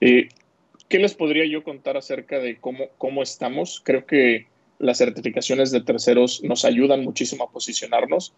Eh, 0.00 0.28
¿Qué 0.88 0.98
les 0.98 1.14
podría 1.14 1.44
yo 1.46 1.62
contar 1.62 1.96
acerca 1.96 2.38
de 2.38 2.58
cómo, 2.58 2.86
cómo 2.98 3.22
estamos? 3.22 3.80
Creo 3.84 4.06
que 4.06 4.46
las 4.78 4.98
certificaciones 4.98 5.70
de 5.70 5.80
terceros 5.80 6.42
nos 6.42 6.64
ayudan 6.64 7.04
muchísimo 7.04 7.44
a 7.44 7.50
posicionarnos, 7.50 8.32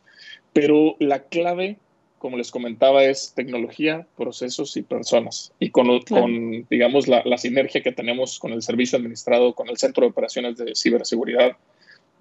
pero 0.53 0.96
la 0.98 1.24
clave, 1.24 1.77
como 2.18 2.37
les 2.37 2.51
comentaba, 2.51 3.05
es 3.05 3.33
tecnología, 3.35 4.07
procesos 4.16 4.77
y 4.77 4.83
personas. 4.83 5.53
Y 5.59 5.70
con, 5.70 6.01
con 6.03 6.66
digamos, 6.68 7.09
la, 7.09 7.38
sinergia 7.38 7.83
que 7.83 7.92
tenemos 7.92 8.38
con 8.38 8.53
el 8.53 8.62
servicio 8.62 8.98
administrado, 8.98 9.55
con 9.55 9.68
el 9.68 9.79
centro 9.79 10.03
de 10.05 10.11
operaciones 10.11 10.57
de 10.57 10.74
ciberseguridad 10.74 11.57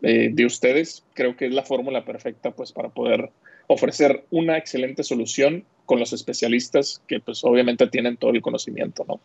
eh, 0.02 0.30
de 0.32 0.46
ustedes, 0.46 1.04
creo 1.14 1.36
que 1.36 1.48
es 1.48 1.54
la 1.54 1.64
fórmula 1.64 2.06
perfecta 2.06 2.52
pues, 2.52 2.72
para 2.72 2.90
poder 2.90 3.32
ofrecer 3.68 4.24
una 4.32 4.58
excelente 4.58 5.04
solución 5.04 5.66
con 5.86 6.00
los 6.00 6.14
especialistas 6.14 7.02
que 7.08 7.20
pues 7.20 7.44
obviamente 7.44 7.88
tienen 7.88 8.18
todo 8.18 8.32
el 8.32 8.42
conocimiento, 8.42 9.06
¿no? 9.08 9.20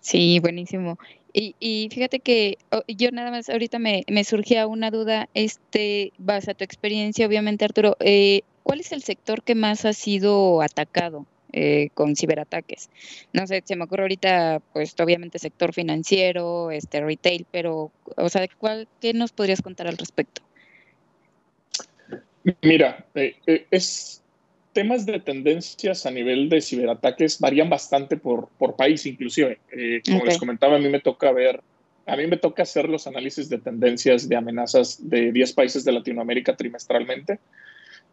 Sí, 0.00 0.38
buenísimo. 0.40 0.98
Y, 1.36 1.56
y 1.58 1.88
fíjate 1.92 2.20
que 2.20 2.58
yo 2.86 3.10
nada 3.10 3.32
más 3.32 3.50
ahorita 3.50 3.80
me, 3.80 4.04
me, 4.08 4.22
surgía 4.22 4.68
una 4.68 4.92
duda, 4.92 5.28
este, 5.34 6.12
vas 6.16 6.48
a 6.48 6.54
tu 6.54 6.62
experiencia, 6.62 7.26
obviamente, 7.26 7.64
Arturo, 7.64 7.96
eh, 7.98 8.42
¿cuál 8.62 8.78
es 8.78 8.92
el 8.92 9.02
sector 9.02 9.42
que 9.42 9.56
más 9.56 9.84
ha 9.84 9.92
sido 9.94 10.62
atacado 10.62 11.26
eh, 11.52 11.88
con 11.94 12.14
ciberataques? 12.14 12.88
No 13.32 13.48
sé, 13.48 13.64
se 13.64 13.74
me 13.74 13.82
ocurre 13.82 14.02
ahorita, 14.02 14.62
pues 14.72 14.94
obviamente 15.00 15.40
sector 15.40 15.74
financiero, 15.74 16.70
este 16.70 17.00
retail, 17.00 17.46
pero, 17.50 17.90
o 18.16 18.28
sea, 18.28 18.46
¿cuál, 18.56 18.86
¿qué 19.00 19.12
nos 19.12 19.32
podrías 19.32 19.60
contar 19.60 19.88
al 19.88 19.98
respecto? 19.98 20.40
Mira, 22.62 23.06
eh, 23.16 23.66
es 23.72 24.22
temas 24.74 25.06
de 25.06 25.20
tendencias 25.20 26.04
a 26.04 26.10
nivel 26.10 26.50
de 26.50 26.60
ciberataques 26.60 27.38
varían 27.38 27.70
bastante 27.70 28.18
por, 28.18 28.48
por 28.58 28.76
país, 28.76 29.06
inclusive. 29.06 29.60
Eh, 29.70 30.02
como 30.04 30.24
les 30.26 30.36
comentaba, 30.36 30.76
a 30.76 30.78
mí 30.78 30.88
me 30.90 31.00
toca 31.00 31.32
ver, 31.32 31.62
a 32.04 32.16
mí 32.16 32.26
me 32.26 32.36
toca 32.36 32.64
hacer 32.64 32.88
los 32.88 33.06
análisis 33.06 33.48
de 33.48 33.58
tendencias 33.58 34.28
de 34.28 34.36
amenazas 34.36 35.08
de 35.08 35.32
10 35.32 35.52
países 35.54 35.84
de 35.84 35.92
Latinoamérica 35.92 36.56
trimestralmente 36.56 37.38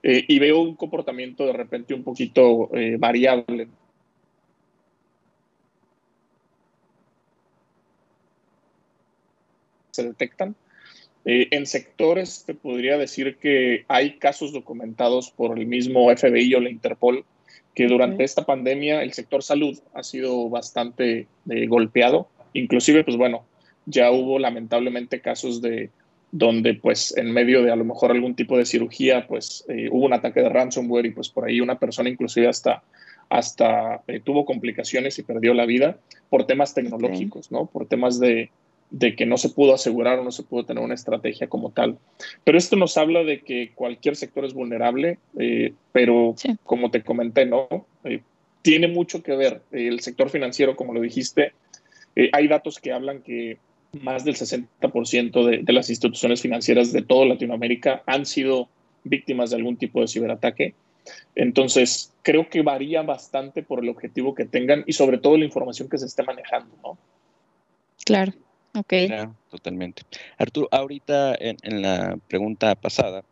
eh, 0.04 0.24
y 0.28 0.40
veo 0.40 0.62
un 0.62 0.76
comportamiento 0.76 1.46
de 1.46 1.54
repente 1.54 1.94
un 1.94 2.04
poquito 2.04 2.70
eh, 2.76 2.96
variable. 2.98 3.68
Se 9.90 10.04
detectan. 10.04 10.56
Eh, 11.26 11.50
en 11.52 11.66
sectores 11.68 12.44
te 12.46 12.56
podría 12.56 12.98
decir 12.98 13.38
que 13.38 13.86
hay 13.88 14.18
casos 14.18 14.54
documentados 14.54 15.30
por 15.30 15.58
el 15.58 15.68
mismo 15.68 16.10
FBI 16.16 16.56
o 16.56 16.60
la 16.60 16.70
Interpol 16.70 17.26
que 17.76 17.88
durante 17.88 18.24
esta 18.24 18.46
pandemia 18.46 19.04
el 19.04 19.14
sector 19.14 19.44
salud 19.44 19.80
ha 19.94 20.04
sido 20.04 20.50
bastante 20.50 21.28
eh, 21.50 21.68
golpeado. 21.68 22.28
Inclusive, 22.54 23.04
pues 23.04 23.18
bueno, 23.18 23.46
ya 23.86 24.12
hubo 24.12 24.40
lamentablemente 24.40 25.22
casos 25.22 25.62
de 25.62 25.90
donde 26.32 26.74
pues 26.74 27.16
en 27.18 27.32
medio 27.32 27.62
de 27.62 27.72
a 27.72 27.76
lo 27.76 27.86
mejor 27.86 28.12
algún 28.12 28.36
tipo 28.36 28.58
de 28.58 28.66
cirugía 28.66 29.28
pues 29.28 29.66
eh, 29.68 29.90
hubo 29.92 30.06
un 30.06 30.14
ataque 30.14 30.42
de 30.42 30.50
ransomware 30.50 31.06
y 31.06 31.12
pues 31.12 31.30
por 31.30 31.46
ahí 31.46 31.60
una 31.60 31.78
persona 31.78 32.10
inclusive 32.10 32.48
hasta 32.48 32.84
hasta 33.28 34.02
tuvo 34.26 34.46
complicaciones 34.46 35.18
y 35.18 35.24
perdió 35.24 35.54
la 35.54 35.66
vida 35.66 35.98
por 36.30 36.46
temas 36.46 36.74
tecnológicos, 36.74 37.50
¿no? 37.50 37.66
Por 37.66 37.86
temas 37.86 38.20
de, 38.20 38.52
de 38.92 39.16
que 39.16 39.26
no 39.26 39.38
se 39.38 39.50
pudo 39.50 39.74
asegurar 39.74 40.20
o 40.20 40.24
no 40.24 40.32
se 40.32 40.44
pudo 40.44 40.66
tener 40.66 40.84
una 40.84 40.94
estrategia 40.94 41.48
como 41.48 41.72
tal. 41.72 41.98
Pero 42.44 42.58
esto 42.58 42.76
nos 42.76 42.98
habla 42.98 43.24
de 43.24 43.42
que 43.42 43.72
cualquier 43.74 44.18
sector 44.18 44.46
es 44.46 44.54
vulnerable, 44.54 45.18
eh, 45.40 45.74
pero 45.94 46.36
como 46.64 46.92
te 46.92 47.02
comenté, 47.02 47.46
¿no? 47.46 47.68
Eh, 48.04 48.22
tiene 48.62 48.90
mucho 48.90 49.24
que 49.24 49.36
ver 49.36 49.62
el 49.72 50.02
sector 50.02 50.30
financiero, 50.30 50.76
como 50.76 50.94
lo 50.94 51.02
dijiste. 51.02 51.54
Eh, 52.16 52.30
hay 52.34 52.48
datos 52.50 52.80
que 52.80 52.92
hablan 52.92 53.22
que 53.22 53.58
más 54.02 54.26
del 54.26 54.36
60% 54.36 55.46
de, 55.46 55.58
de 55.60 55.74
las 55.74 55.90
instituciones 55.90 56.42
financieras 56.42 56.92
de 56.92 57.02
toda 57.02 57.26
Latinoamérica 57.26 58.04
han 58.06 58.26
sido 58.26 58.68
víctimas 59.04 59.50
de 59.50 59.56
algún 59.56 59.78
tipo 59.78 60.02
de 60.02 60.08
ciberataque. 60.08 60.76
Entonces, 61.34 62.14
creo 62.22 62.50
que 62.50 62.62
varía 62.62 63.02
bastante 63.04 63.64
por 63.64 63.80
el 63.80 63.90
objetivo 63.90 64.36
que 64.36 64.46
tengan 64.46 64.84
y 64.86 64.94
sobre 64.94 65.18
todo 65.18 65.38
la 65.38 65.46
información 65.46 65.90
que 65.90 65.98
se 65.98 66.06
esté 66.06 66.24
manejando, 66.24 66.76
¿no? 66.84 66.98
Claro. 68.06 68.34
Ok. 68.74 68.94
totalmente. 69.50 70.04
Arturo, 70.38 70.68
ahorita 70.72 71.36
en, 71.40 71.82
la 71.82 72.18
pregunta 72.28 72.76
pasada 72.76 73.24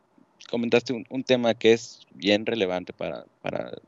comentaste 0.49 0.93
un, 1.10 1.23
tema 1.23 1.54
que 1.54 1.73
es 1.73 2.08
bien 2.15 2.45
relevante 2.45 2.91
para, 2.91 3.23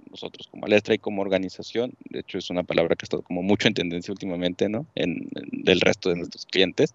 nosotros 0.10 0.48
como 0.48 0.66
Alestra 0.66 0.94
y 0.94 1.00
como 1.00 1.22
organización. 1.22 1.94
De 2.10 2.20
hecho, 2.20 2.38
es 2.38 2.50
una 2.50 2.64
palabra 2.64 2.96
que 2.96 3.04
ha 3.04 3.06
estado 3.06 3.24
como 3.24 3.42
mucho 3.42 3.68
en 3.68 3.74
tendencia 3.74 4.12
últimamente, 4.12 4.70
¿no? 4.70 4.86
En, 4.96 5.28
del 5.52 5.82
resto 5.82 6.10
de 6.10 6.18
nuestros 6.18 6.46
clientes. 6.46 6.94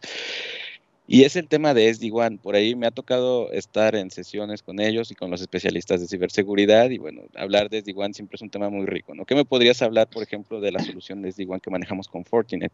Y 1.09 1.23
es 1.23 1.37
el 1.37 1.49
tema 1.49 1.75
de 1.75 1.93
SD-WAN. 1.93 2.39
Por 2.39 2.57
ahí 2.57 2.75
me 2.75 2.87
ha 2.87 2.91
tocado 2.91 3.51
estar 3.53 3.95
en 3.95 4.11
sesiones 4.11 4.63
con 4.63 4.81
ellos 4.81 5.11
y 5.11 5.15
con 5.15 5.31
los 5.31 5.41
especialistas 5.41 6.01
de 6.01 6.09
ciberseguridad. 6.09 6.91
Y 6.91 6.99
bueno, 6.99 7.23
hablar 7.37 7.69
de 7.69 7.83
SD-WAN 7.83 8.15
siempre 8.15 8.37
es 8.37 8.43
un 8.43 8.51
tema 8.51 8.71
muy 8.71 8.87
rico, 8.87 9.15
¿no? 9.15 9.25
¿Qué 9.25 9.35
me 9.35 9.45
podrías 9.45 9.83
hablar, 9.83 10.09
por 10.09 10.23
ejemplo, 10.23 10.61
de 10.61 10.73
la 10.73 10.81
solución 10.81 11.23
de 11.23 11.33
SD-WAN 11.33 11.61
que 11.61 11.71
manejamos 11.71 12.09
con 12.09 12.25
Fortinet? 12.25 12.73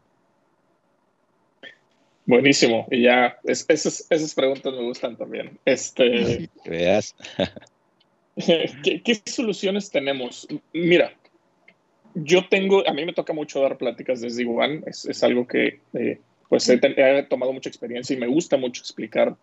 Buenísimo. 2.25 2.87
Y 2.89 3.03
ya, 3.03 3.37
esas, 3.43 4.07
esas 4.09 4.33
preguntas 4.33 4.73
me 4.73 4.83
gustan 4.83 5.17
también. 5.17 5.59
Este, 5.65 6.49
Veas. 6.65 7.15
¿qué, 8.35 9.21
soluciones 9.25 9.89
tenemos? 9.91 10.47
Mira, 10.73 11.13
yo 12.15 12.47
tengo, 12.47 12.87
a 12.87 12.93
mí 12.93 13.05
me 13.05 13.13
toca 13.13 13.33
mucho 13.33 13.61
dar 13.61 13.77
pláticas 13.77 14.21
desde 14.21 14.41
Iguan, 14.41 14.83
es, 14.85 15.05
es 15.05 15.23
algo 15.23 15.47
que 15.47 15.79
eh, 15.93 16.19
pues 16.49 16.69
he, 16.69 16.77
tomado 17.23 17.53
mucha 17.53 17.69
experiencia 17.69 18.15
y 18.15 18.19
me 18.19 18.27
gusta 18.27 18.57
mucho 18.57 18.81
explicar 18.81 19.35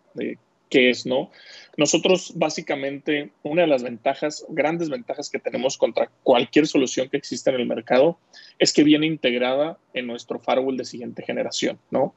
qué 0.69 0.89
es, 0.89 1.05
¿no? 1.05 1.29
Nosotros 1.75 2.33
básicamente, 2.35 3.31
una 3.43 3.63
de 3.63 3.67
las 3.67 3.83
ventajas, 3.83 4.45
grandes 4.49 4.89
ventajas 4.89 5.29
que 5.29 5.39
tenemos 5.39 5.77
contra 5.77 6.09
cualquier 6.23 6.67
solución 6.67 7.09
que 7.09 7.17
exista 7.17 7.49
en 7.49 7.57
el 7.57 7.65
mercado 7.65 8.17
es 8.59 8.71
que 8.71 8.83
viene 8.83 9.07
integrada 9.07 9.77
en 9.93 10.07
nuestro 10.07 10.39
firewall 10.39 10.77
de 10.77 10.85
siguiente 10.85 11.23
generación, 11.23 11.79
¿no? 11.91 12.15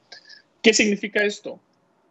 ¿Qué 0.65 0.73
significa 0.73 1.23
esto? 1.23 1.61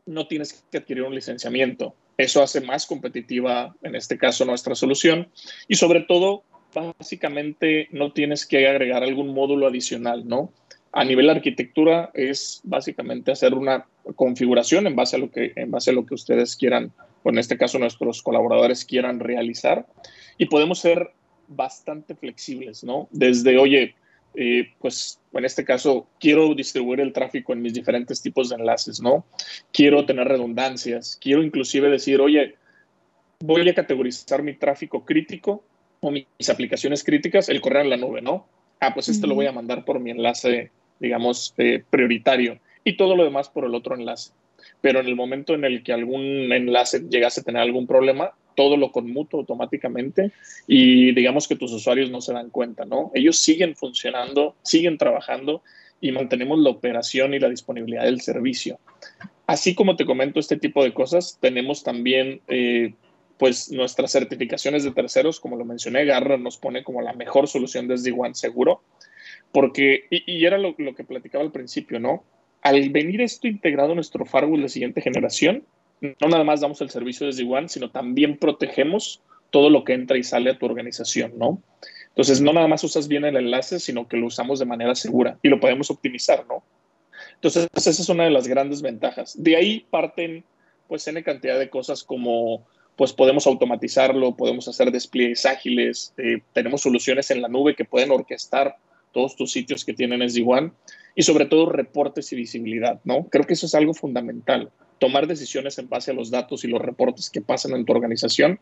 No 0.06 0.28
tienes 0.28 0.64
que 0.70 0.78
adquirir 0.78 1.02
un 1.02 1.16
licenciamiento. 1.16 1.96
Eso 2.18 2.44
hace 2.44 2.62
más 2.62 2.86
competitiva, 2.86 3.76
en 3.82 3.96
este 3.96 4.16
caso, 4.20 4.46
nuestra 4.46 4.76
solución. 4.76 5.28
Y 5.68 5.74
sobre 5.74 6.02
todo, 6.02 6.44
básicamente, 6.72 7.88
no 7.90 8.14
tienes 8.14 8.46
que 8.46 8.68
agregar 8.68 9.02
algún 9.04 9.34
módulo 9.34 9.66
adicional, 9.66 10.28
¿no? 10.28 10.52
A 10.92 11.04
nivel 11.04 11.32
arquitectura 11.32 12.12
es 12.14 12.62
básicamente 12.64 13.32
hacer 13.32 13.56
una 13.56 13.88
configuración 14.16 14.86
en 14.86 14.96
base 14.96 15.16
a 15.16 15.20
lo 15.20 15.32
que, 15.32 15.54
en 15.56 15.72
base 15.72 15.90
a 15.90 15.94
lo 15.94 16.06
que 16.06 16.14
ustedes 16.14 16.56
quieran, 16.56 16.92
o 17.24 17.32
en 17.32 17.40
este 17.40 17.58
caso 17.58 17.80
nuestros 17.80 18.22
colaboradores 18.22 18.86
quieran 18.86 19.20
realizar. 19.20 19.88
Y 20.38 20.46
podemos 20.46 20.78
ser 20.78 21.10
bastante 21.48 22.14
flexibles, 22.14 22.84
¿no? 22.84 23.08
Desde, 23.10 23.58
oye, 23.58 23.96
eh, 24.36 24.72
pues 24.80 25.20
en 25.34 25.46
este 25.46 25.64
caso 25.64 26.08
quiero 26.20 26.54
distribuir 26.56 27.00
el 27.00 27.14
tráfico 27.14 27.54
en 27.54 27.62
mis 27.62 27.74
diferentes 27.74 28.22
tipos 28.22 28.50
de 28.50 28.56
enlaces, 28.56 29.02
¿no? 29.02 29.26
Quiero 29.72 30.06
tener 30.06 30.28
redundancias, 30.28 31.18
quiero 31.22 31.44
inclusive 31.44 31.90
decir, 31.90 32.22
oye, 32.22 32.56
voy 33.40 33.68
a 33.68 33.74
categorizar 33.74 34.42
mi 34.44 34.54
tráfico 34.54 35.06
crítico 35.06 35.64
o 36.00 36.12
mis 36.12 36.50
aplicaciones 36.50 37.04
críticas, 37.04 37.50
el 37.50 37.62
correo 37.62 37.82
en 37.82 37.90
la 37.90 37.98
nube, 37.98 38.22
¿no? 38.22 38.48
Ah, 38.80 38.94
pues 38.94 39.10
este 39.10 39.28
lo 39.28 39.36
voy 39.36 39.46
a 39.46 39.52
mandar 39.52 39.86
por 39.86 40.00
mi 40.00 40.12
enlace, 40.12 40.72
digamos, 41.00 41.54
eh, 41.58 41.84
prioritario 41.90 42.60
y 42.84 42.98
todo 42.98 43.16
lo 43.16 43.24
demás 43.24 43.50
por 43.50 43.66
el 43.66 43.76
otro 43.76 43.96
enlace. 43.96 44.32
Pero 44.82 45.00
en 45.00 45.08
el 45.08 45.16
momento 45.16 45.54
en 45.54 45.64
el 45.64 45.84
que 45.84 45.94
algún 45.94 46.52
enlace 46.52 47.02
llegase 47.10 47.42
a 47.42 47.44
tener 47.44 47.62
algún 47.62 47.88
problema, 47.88 48.34
todo 48.56 48.78
lo 48.78 48.92
conmuto 48.92 49.38
automáticamente 49.38 50.32
y 50.68 51.14
digamos 51.14 51.48
que 51.48 51.56
tus 51.56 51.72
usuarios 51.72 52.12
no 52.12 52.22
se 52.22 52.34
dan 52.34 52.50
cuenta, 52.50 52.86
¿no? 52.86 53.12
Ellos 53.14 53.38
siguen 53.40 53.76
funcionando, 53.76 54.56
siguen 54.62 54.98
trabajando 54.98 55.64
y 56.02 56.12
mantenemos 56.12 56.60
la 56.60 56.70
operación 56.70 57.34
y 57.34 57.40
la 57.40 57.50
disponibilidad 57.50 58.04
del 58.04 58.22
servicio. 58.22 58.80
Así 59.48 59.76
como 59.76 59.96
te 59.96 60.06
comento 60.06 60.40
este 60.40 60.58
tipo 60.58 60.84
de 60.84 60.94
cosas, 60.94 61.38
tenemos 61.42 61.84
también 61.84 62.42
eh, 62.48 62.94
pues 63.38 63.72
nuestras 63.72 64.12
certificaciones 64.12 64.84
de 64.84 64.92
terceros, 64.92 65.40
como 65.40 65.58
lo 65.58 65.66
mencioné, 65.66 66.06
Garra 66.06 66.38
nos 66.38 66.58
pone 66.58 66.84
como 66.84 67.02
la 67.02 67.14
mejor 67.14 67.48
solución 67.48 67.88
de 67.88 67.98
SD-WAN 67.98 68.36
seguro, 68.36 68.82
porque, 69.52 70.06
y, 70.10 70.46
era 70.46 70.58
lo, 70.58 70.76
lo 70.78 70.96
que 70.96 71.04
platicaba 71.04 71.44
al 71.44 71.52
principio, 71.52 72.00
¿no? 72.00 72.24
Al 72.62 72.90
venir 72.90 73.22
esto 73.22 73.48
integrado 73.48 73.92
a 73.92 73.96
nuestro 73.96 74.26
firewall 74.26 74.62
de 74.62 74.70
siguiente 74.70 75.02
generación, 75.02 75.64
no 76.02 76.28
nada 76.28 76.44
más 76.44 76.62
damos 76.62 76.82
el 76.82 76.90
servicio 76.90 77.28
desde 77.28 77.44
Iguan, 77.44 77.70
sino 77.70 77.90
también 77.90 78.38
protegemos 78.38 79.22
todo 79.50 79.70
lo 79.70 79.84
que 79.84 79.94
entra 79.94 80.18
y 80.18 80.24
sale 80.24 80.50
a 80.50 80.58
tu 80.58 80.66
organización, 80.66 81.34
¿no? 81.38 81.62
Entonces, 82.10 82.42
no 82.42 82.54
nada 82.54 82.68
más 82.68 82.84
usas 82.84 83.08
bien 83.08 83.26
el 83.26 83.38
enlace, 83.38 83.80
sino 83.80 84.08
que 84.08 84.18
lo 84.18 84.28
usamos 84.28 84.60
de 84.60 84.66
manera 84.66 84.96
segura 84.96 85.38
y 85.42 85.50
lo 85.50 85.60
podemos 85.60 85.90
optimizar, 85.90 86.46
¿no? 86.48 86.64
Entonces, 87.36 87.68
esa 87.76 87.90
es 87.90 88.10
una 88.10 88.26
de 88.26 88.30
las 88.30 88.48
grandes 88.48 88.82
ventajas. 88.82 89.42
De 89.42 89.56
ahí 89.56 89.86
parten, 89.90 90.44
pues, 90.88 91.08
N 91.08 91.24
cantidad 91.24 91.58
de 91.58 91.70
cosas 91.70 92.04
como, 92.04 92.66
pues, 92.96 93.14
podemos 93.14 93.48
automatizarlo, 93.48 94.36
podemos 94.36 94.68
hacer 94.68 94.92
despliegues 94.92 95.46
ágiles, 95.46 96.14
eh, 96.18 96.42
tenemos 96.54 96.82
soluciones 96.82 97.32
en 97.32 97.42
la 97.42 97.48
nube 97.48 97.76
que 97.76 97.86
pueden 97.86 98.12
orquestar 98.12 98.78
todos 99.14 99.36
tus 99.36 99.52
sitios 99.52 99.86
que 99.86 99.94
tienen 99.94 100.22
SD-WAN 100.22 100.74
y 101.16 101.24
sobre 101.24 101.46
todo 101.46 101.68
reportes 101.68 102.34
y 102.34 102.36
visibilidad, 102.36 103.00
¿no? 103.04 103.26
Creo 103.30 103.46
que 103.46 103.54
eso 103.54 103.68
es 103.68 103.76
algo 103.76 103.94
fundamental 103.94 104.72
tomar 105.04 105.28
decisiones 105.28 105.78
en 105.80 105.90
base 105.90 106.12
a 106.12 106.14
los 106.14 106.32
datos 106.32 106.64
y 106.64 106.70
los 106.70 106.82
reportes 106.82 107.30
que 107.30 107.42
pasan 107.42 107.74
en 107.74 107.84
tu 107.84 107.92
organización, 107.92 108.60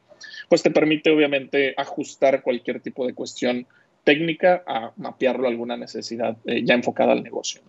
pues 0.49 0.63
te 0.63 0.71
permite 0.71 1.11
obviamente 1.11 1.75
ajustar 1.77 2.41
cualquier 2.41 2.79
tipo 2.79 3.05
de 3.05 3.13
cuestión 3.13 3.67
técnica 4.03 4.63
a 4.65 4.91
mapearlo 4.97 5.45
a 5.45 5.51
alguna 5.51 5.77
necesidad 5.77 6.37
eh, 6.45 6.63
ya 6.65 6.73
enfocada 6.73 7.11
al 7.11 7.21
negocio. 7.21 7.61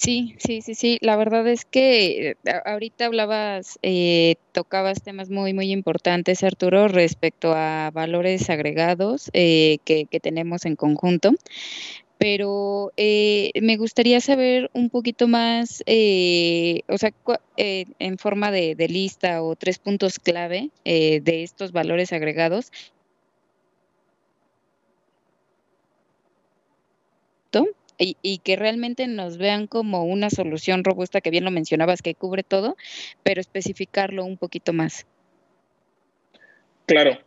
Sí, 0.00 0.34
sí, 0.38 0.62
sí, 0.62 0.74
sí. 0.74 0.96
La 1.02 1.14
verdad 1.16 1.46
es 1.46 1.66
que 1.66 2.30
eh, 2.30 2.36
ahorita 2.64 3.04
hablabas, 3.04 3.78
eh, 3.82 4.36
tocabas 4.52 5.02
temas 5.02 5.28
muy, 5.28 5.52
muy 5.52 5.70
importantes, 5.72 6.42
Arturo, 6.42 6.88
respecto 6.88 7.52
a 7.54 7.90
valores 7.92 8.48
agregados 8.48 9.30
que, 9.32 9.78
que, 9.84 10.20
tenemos 10.20 10.64
en 10.64 10.76
conjunto 10.76 11.32
pero 12.20 12.92
eh, 12.98 13.50
me 13.62 13.78
gustaría 13.78 14.20
saber 14.20 14.70
un 14.74 14.90
poquito 14.90 15.26
más, 15.26 15.82
eh, 15.86 16.82
o 16.86 16.98
sea, 16.98 17.14
eh, 17.56 17.86
en 17.98 18.18
forma 18.18 18.50
de, 18.50 18.76
lista 18.90 19.42
o 19.42 19.56
tres 19.56 19.78
puntos 19.78 20.18
clave 20.18 20.68
de 20.84 21.42
estos 21.42 21.72
valores 21.72 22.12
agregados. 22.12 22.72
Y, 28.02 28.38
que 28.38 28.56
realmente 28.56 29.06
nos 29.06 29.36
vean 29.36 29.66
como 29.66 30.04
una 30.04 30.30
solución 30.30 30.84
robusta, 30.84 31.20
que 31.20 31.30
bien 31.30 31.44
lo 31.44 31.50
mencionabas, 31.50 32.00
que 32.00 32.14
cubre 32.14 32.42
todo, 32.42 32.76
pero 33.22 33.42
especificarlo 33.42 34.24
un 34.24 34.38
poquito 34.38 34.72
más. 34.72 35.06
Claro, 36.86 37.18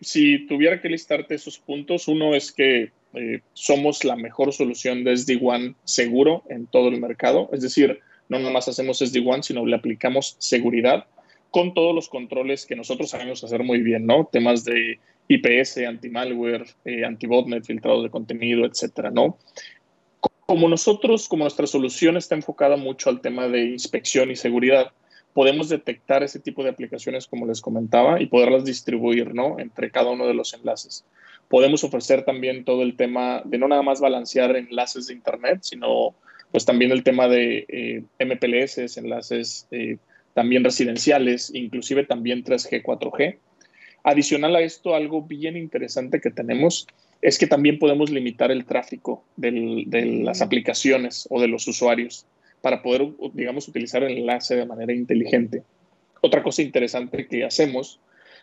si 0.00 0.46
tuviera 0.46 0.80
que 0.80 0.88
listarte 0.88 1.34
esos 1.34 1.58
puntos, 1.58 2.06
uno 2.06 2.36
es 2.36 2.52
que 2.52 2.92
eh, 3.14 3.40
somos 3.52 4.04
la 4.04 4.16
mejor 4.16 4.52
solución 4.52 5.04
de 5.04 5.16
SD-WAN 5.16 5.76
seguro 5.84 6.44
en 6.48 6.66
todo 6.66 6.88
el 6.88 7.00
mercado. 7.00 7.48
Es 7.52 7.62
decir, 7.62 8.00
no 8.28 8.38
nomás 8.38 8.68
hacemos 8.68 9.00
SD-WAN, 9.00 9.42
sino 9.42 9.66
le 9.66 9.76
aplicamos 9.76 10.36
seguridad 10.38 11.06
con 11.50 11.72
todos 11.72 11.94
los 11.94 12.08
controles 12.08 12.66
que 12.66 12.74
nosotros 12.74 13.10
sabemos 13.10 13.44
hacer 13.44 13.62
muy 13.62 13.80
bien, 13.80 14.06
¿no? 14.06 14.28
Temas 14.30 14.64
de 14.64 14.98
IPS, 15.28 15.86
anti-malware, 15.86 16.66
eh, 16.84 17.04
anti-botnet, 17.04 17.64
filtrado 17.64 18.02
de 18.02 18.10
contenido, 18.10 18.66
etcétera, 18.66 19.10
¿no? 19.10 19.38
Como 20.46 20.68
nosotros, 20.68 21.28
como 21.28 21.44
nuestra 21.44 21.66
solución 21.66 22.16
está 22.16 22.34
enfocada 22.34 22.76
mucho 22.76 23.10
al 23.10 23.20
tema 23.20 23.48
de 23.48 23.64
inspección 23.64 24.30
y 24.30 24.36
seguridad, 24.36 24.92
podemos 25.32 25.68
detectar 25.68 26.22
ese 26.22 26.38
tipo 26.38 26.62
de 26.62 26.70
aplicaciones, 26.70 27.26
como 27.26 27.46
les 27.46 27.60
comentaba, 27.60 28.20
y 28.20 28.26
poderlas 28.26 28.64
distribuir, 28.64 29.34
¿no? 29.34 29.58
Entre 29.58 29.90
cada 29.90 30.10
uno 30.10 30.26
de 30.26 30.34
los 30.34 30.54
enlaces 30.54 31.04
podemos 31.48 31.84
ofrecer 31.84 32.24
también 32.24 32.64
todo 32.64 32.82
el 32.82 32.96
tema 32.96 33.42
de 33.44 33.58
no 33.58 33.68
nada 33.68 33.82
más 33.82 34.00
balancear 34.00 34.56
enlaces 34.56 35.06
de 35.06 35.14
Internet, 35.14 35.60
sino 35.62 36.14
pues 36.50 36.64
también 36.64 36.92
el 36.92 37.02
tema 37.02 37.28
de 37.28 37.66
eh, 37.68 38.02
MPLS, 38.24 38.96
enlaces 38.96 39.66
eh, 39.70 39.98
también 40.34 40.64
residenciales, 40.64 41.52
inclusive 41.54 42.04
también 42.04 42.44
3G, 42.44 42.82
4G. 42.82 43.38
Adicional 44.04 44.56
a 44.56 44.60
esto, 44.60 44.94
algo 44.94 45.22
bien 45.22 45.56
interesante 45.56 46.20
que 46.20 46.30
tenemos 46.30 46.86
es 47.24 47.38
que 47.38 47.46
también 47.46 47.78
podemos 47.78 48.10
limitar 48.10 48.50
el 48.50 48.66
tráfico 48.66 49.24
de 49.36 49.50
las 50.22 50.42
aplicaciones 50.42 51.26
o 51.30 51.40
de 51.40 51.48
los 51.48 51.66
usuarios 51.66 52.26
para 52.60 52.82
poder, 52.82 53.08
digamos, 53.32 53.66
utilizar 53.66 54.02
el 54.02 54.18
enlace 54.18 54.54
de 54.56 54.66
manera 54.66 54.92
inteligente. 54.92 55.62
Otra 56.20 56.42
cosa 56.42 56.60
interesante 56.60 57.26
que 57.26 57.42
hacemos 57.42 57.98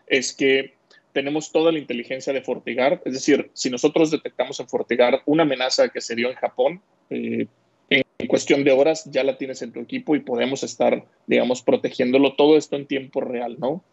es 0.08 0.34
que 0.34 0.74
tenemos 1.14 1.52
toda 1.52 1.72
la 1.72 1.78
inteligencia 1.78 2.34
de 2.34 2.42
FortiGuard, 2.42 3.02
es 3.06 3.14
decir, 3.14 3.52
si 3.54 3.70
nosotros 3.70 4.10
detectamos 4.10 4.60
en 4.60 4.68
FortiGuard 4.68 5.22
una 5.28 5.44
amenaza 5.44 5.90
que 5.90 6.02
se 6.02 6.16
dio 6.16 6.32
en 6.32 6.36
Japón, 6.36 6.82
eh, 7.12 7.46
en 7.92 8.28
cuestión 8.28 8.64
de 8.64 8.72
horas 8.72 9.06
ya 9.12 9.24
la 9.24 9.38
tienes 9.38 9.62
en 9.62 9.74
tu 9.74 9.80
equipo 9.80 10.16
y 10.16 10.22
podemos 10.22 10.64
estar, 10.64 11.06
digamos, 11.28 11.62
protegiéndolo 11.62 12.34
todo 12.34 12.58
esto 12.58 12.78
en 12.78 12.88
tiempo 12.88 13.22
real, 13.22 13.58
¿no? 13.60 13.84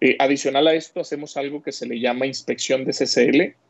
Eh, 0.00 0.16
adicional 0.18 0.66
a 0.66 0.74
esto, 0.74 0.98
hacemos 0.98 1.36
algo 1.36 1.62
que 1.62 1.70
se 1.70 1.86
le 1.86 2.00
llama 2.00 2.26
inspección 2.26 2.84
de 2.84 2.92
CCL. 2.92 3.63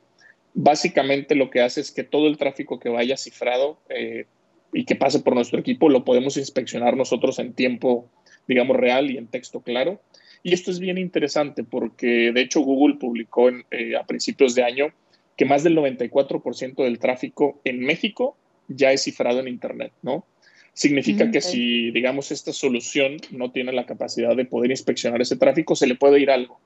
Básicamente 0.54 1.34
lo 1.34 1.50
que 1.50 1.60
hace 1.60 1.80
es 1.80 1.90
que 1.90 2.04
todo 2.04 2.28
el 2.28 2.36
tráfico 2.36 2.78
que 2.78 2.88
vaya 2.88 3.16
cifrado 3.16 3.80
eh, 3.88 4.26
y 4.72 4.84
que 4.84 4.94
pase 4.94 5.20
por 5.20 5.34
nuestro 5.34 5.58
equipo 5.58 5.88
lo 5.88 6.04
podemos 6.04 6.36
inspeccionar 6.36 6.96
nosotros 6.96 7.40
en 7.40 7.54
tiempo, 7.54 8.08
digamos, 8.46 8.76
real 8.76 9.10
y 9.10 9.18
en 9.18 9.26
texto 9.26 9.60
claro. 9.60 10.00
Y 10.44 10.54
esto 10.54 10.70
es 10.70 10.78
bien 10.78 10.98
interesante 10.98 11.64
porque, 11.64 12.30
de 12.32 12.40
hecho, 12.40 12.60
Google 12.60 12.96
publicó 12.96 13.48
eh, 13.48 13.96
a 13.96 14.04
principios 14.06 14.54
de 14.54 14.62
año 14.62 14.92
que 15.36 15.44
más 15.44 15.64
del 15.64 15.76
94% 15.76 16.84
del 16.84 16.98
tráfico 16.98 17.60
en 17.64 17.80
México 17.80 18.36
ya 18.68 18.92
es 18.92 19.02
cifrado 19.02 19.40
en 19.40 19.48
Internet, 19.48 19.92
¿no? 20.02 20.24
Significa 20.72 21.30
que 21.30 21.40
si, 21.40 21.92
digamos, 21.92 22.32
esta 22.32 22.52
solución 22.52 23.16
no 23.30 23.52
tiene 23.52 23.72
la 23.72 23.86
capacidad 23.86 24.34
de 24.34 24.44
poder 24.44 24.72
inspeccionar 24.72 25.20
ese 25.20 25.36
tráfico, 25.36 25.76
se 25.76 25.86
le 25.86 25.94
puede 25.94 26.20
ir 26.20 26.30
algo. 26.30 26.60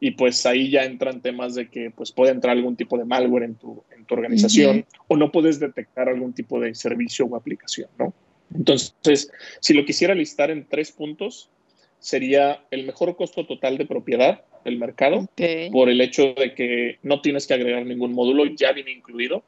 Y 0.00 0.12
pues 0.12 0.46
ahí 0.46 0.70
ya 0.70 0.84
entran 0.84 1.20
temas 1.20 1.54
de 1.54 1.68
que 1.68 1.90
pues 1.90 2.10
puede 2.10 2.32
entrar 2.32 2.56
algún 2.56 2.74
tipo 2.74 2.96
de 2.96 3.04
malware 3.04 3.44
en 3.44 3.54
tu, 3.56 3.84
en 3.94 4.06
tu 4.06 4.14
organización 4.14 4.86
o 5.08 5.16
no 5.16 5.30
puedes 5.30 5.60
detectar 5.60 6.08
algún 6.08 6.32
tipo 6.32 6.58
de 6.58 6.74
servicio 6.74 7.26
o 7.26 7.36
aplicación, 7.36 7.90
¿no? 7.98 8.14
Entonces, 8.54 9.30
si 9.60 9.74
lo 9.74 9.84
quisiera 9.84 10.14
listar 10.14 10.50
en 10.50 10.66
tres 10.66 10.90
puntos, 10.90 11.50
sería 11.98 12.64
el 12.70 12.86
mejor 12.86 13.14
costo 13.14 13.46
total 13.46 13.78
de 13.78 13.86
propiedad 13.86 14.42
del 14.64 14.78
mercado 14.78 15.28
por 15.70 15.88
el 15.88 16.00
hecho 16.00 16.34
de 16.34 16.54
que 16.54 16.98
no 17.02 17.20
tienes 17.20 17.46
que 17.46 17.54
agregar 17.54 17.86
ningún 17.86 18.12
módulo, 18.12 18.44
ya 18.46 18.72
viene 18.72 18.92
incluido. 18.92 19.44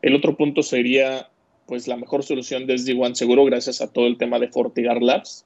El 0.00 0.14
otro 0.14 0.36
punto 0.36 0.62
sería 0.62 1.28
pues 1.66 1.86
la 1.86 1.96
mejor 1.96 2.24
solución 2.24 2.66
de 2.66 2.78
SD-WAN 2.78 3.14
seguro 3.14 3.44
gracias 3.44 3.82
a 3.82 3.92
todo 3.92 4.06
el 4.06 4.16
tema 4.16 4.38
de 4.38 4.48
FortiGuard 4.48 5.02
Labs 5.02 5.44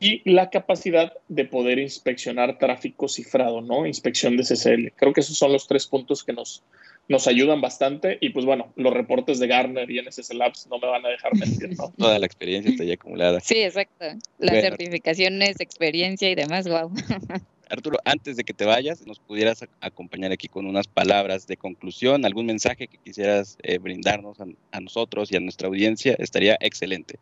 y 0.00 0.28
la 0.30 0.50
capacidad 0.50 1.12
de 1.28 1.44
poder 1.44 1.78
inspeccionar 1.78 2.58
tráfico 2.58 3.08
cifrado, 3.08 3.60
¿no? 3.60 3.86
Inspección 3.86 4.36
de 4.36 4.44
SSL. 4.44 4.92
Creo 4.94 5.12
que 5.12 5.20
esos 5.20 5.36
son 5.36 5.52
los 5.52 5.66
tres 5.66 5.86
puntos 5.86 6.22
que 6.22 6.32
nos, 6.32 6.62
nos 7.08 7.26
ayudan 7.26 7.60
bastante 7.60 8.18
y 8.20 8.30
pues 8.30 8.46
bueno, 8.46 8.72
los 8.76 8.92
reportes 8.92 9.40
de 9.40 9.48
Garner 9.48 9.90
y 9.90 10.00
NSS 10.00 10.34
Labs 10.34 10.68
no 10.68 10.78
me 10.78 10.86
van 10.86 11.04
a 11.04 11.08
dejar 11.08 11.34
mentir, 11.34 11.76
¿no? 11.76 11.92
Toda 11.98 12.18
la 12.18 12.26
experiencia 12.26 12.70
está 12.70 12.84
ya 12.84 12.94
acumulada. 12.94 13.40
Sí, 13.40 13.60
exacto. 13.60 14.06
Las 14.38 14.60
certificaciones, 14.60 15.58
experiencia 15.60 16.30
y 16.30 16.34
demás, 16.34 16.68
wow. 16.68 16.92
Arturo, 17.70 17.98
antes 18.04 18.36
de 18.36 18.44
que 18.44 18.54
te 18.54 18.64
vayas, 18.64 19.06
nos 19.06 19.18
pudieras 19.18 19.64
acompañar 19.80 20.32
aquí 20.32 20.48
con 20.48 20.66
unas 20.66 20.86
palabras 20.86 21.46
de 21.46 21.56
conclusión, 21.56 22.24
algún 22.24 22.46
mensaje 22.46 22.88
que 22.88 22.98
quisieras 22.98 23.58
eh, 23.62 23.78
brindarnos 23.78 24.38
a, 24.40 24.80
nosotros 24.80 25.30
y 25.30 25.36
a 25.36 25.40
nuestra 25.40 25.68
audiencia, 25.68 26.14
estaría 26.18 26.56
excelente. 26.60 27.18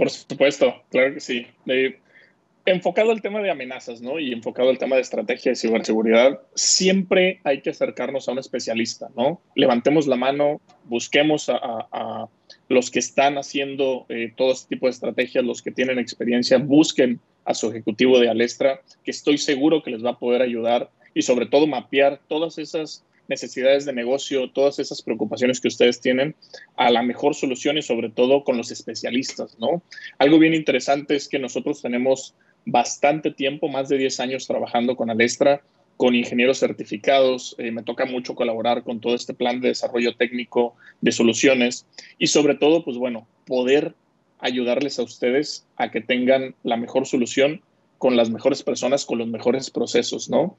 Por 0.00 0.08
supuesto, 0.08 0.82
claro 0.88 1.12
que 1.12 1.20
sí. 1.20 1.46
enfocado 2.64 3.10
al 3.10 3.20
tema 3.20 3.42
de 3.42 3.50
amenazas, 3.50 4.00
¿no? 4.00 4.18
Y 4.18 4.32
enfocado 4.32 4.70
al 4.70 4.78
tema 4.78 4.96
de 4.96 5.02
estrategia 5.02 5.52
de 5.52 5.56
ciberseguridad, 5.56 6.40
siempre 6.54 7.38
hay 7.44 7.60
que 7.60 7.68
acercarnos 7.68 8.26
a 8.26 8.32
un 8.32 8.38
especialista, 8.38 9.10
¿no? 9.14 9.42
Levantemos 9.54 10.06
la 10.06 10.16
mano, 10.16 10.62
busquemos 10.84 11.50
a, 11.50 12.28
los 12.70 12.90
que 12.90 12.98
están 12.98 13.36
haciendo 13.36 14.06
eh, 14.08 14.32
todo 14.34 14.52
este 14.52 14.74
tipo 14.74 14.86
de 14.86 14.92
estrategias, 14.92 15.44
los 15.44 15.60
que 15.60 15.70
tienen 15.70 15.98
experiencia, 15.98 16.56
busquen 16.56 17.20
a 17.44 17.52
su 17.52 17.68
ejecutivo 17.68 18.18
de 18.20 18.30
Alestra, 18.30 18.80
que 19.04 19.10
estoy 19.10 19.36
seguro 19.36 19.82
que 19.82 19.90
les 19.90 20.02
va 20.02 20.12
a 20.12 20.18
poder 20.18 20.40
ayudar 20.40 20.88
y 21.12 21.20
sobre 21.20 21.44
todo 21.44 21.66
mapear 21.66 22.22
todas 22.26 22.56
esas 22.56 23.04
necesidades 23.30 23.86
de 23.86 23.94
negocio, 23.94 24.50
todas 24.50 24.78
esas 24.78 25.00
preocupaciones 25.00 25.60
que 25.60 25.68
ustedes 25.68 26.00
tienen 26.00 26.34
a 26.76 26.90
la 26.90 27.02
mejor 27.02 27.34
solución 27.34 27.78
y 27.78 27.82
sobre 27.82 28.10
todo 28.10 28.44
con 28.44 28.58
los 28.58 28.70
especialistas, 28.70 29.56
¿no? 29.58 29.82
Algo 30.18 30.38
bien 30.38 30.52
interesante 30.52 31.14
es 31.16 31.28
que 31.28 31.38
nosotros 31.38 31.80
tenemos 31.80 32.34
bastante 32.66 33.30
tiempo, 33.30 33.68
más 33.68 33.88
de 33.88 33.96
10 33.96 34.20
años 34.20 34.46
trabajando 34.46 34.96
con 34.96 35.08
Alestra, 35.08 35.62
con 35.96 36.14
ingenieros 36.14 36.58
certificados, 36.58 37.54
eh, 37.58 37.70
me 37.70 37.82
toca 37.82 38.04
mucho 38.04 38.34
colaborar 38.34 38.82
con 38.82 39.00
todo 39.00 39.14
este 39.14 39.32
plan 39.32 39.60
de 39.60 39.68
desarrollo 39.68 40.16
técnico 40.16 40.74
de 41.00 41.12
soluciones 41.12 41.86
y 42.18 42.26
sobre 42.26 42.56
todo, 42.56 42.84
pues 42.84 42.96
bueno, 42.96 43.28
poder 43.46 43.94
ayudarles 44.40 44.98
a 44.98 45.02
ustedes 45.02 45.66
a 45.76 45.90
que 45.90 46.00
tengan 46.00 46.54
la 46.62 46.76
mejor 46.76 47.06
solución 47.06 47.62
con 48.00 48.16
las 48.16 48.30
mejores 48.30 48.62
personas, 48.62 49.04
con 49.04 49.18
los 49.18 49.28
mejores 49.28 49.70
procesos, 49.70 50.30
¿no? 50.30 50.56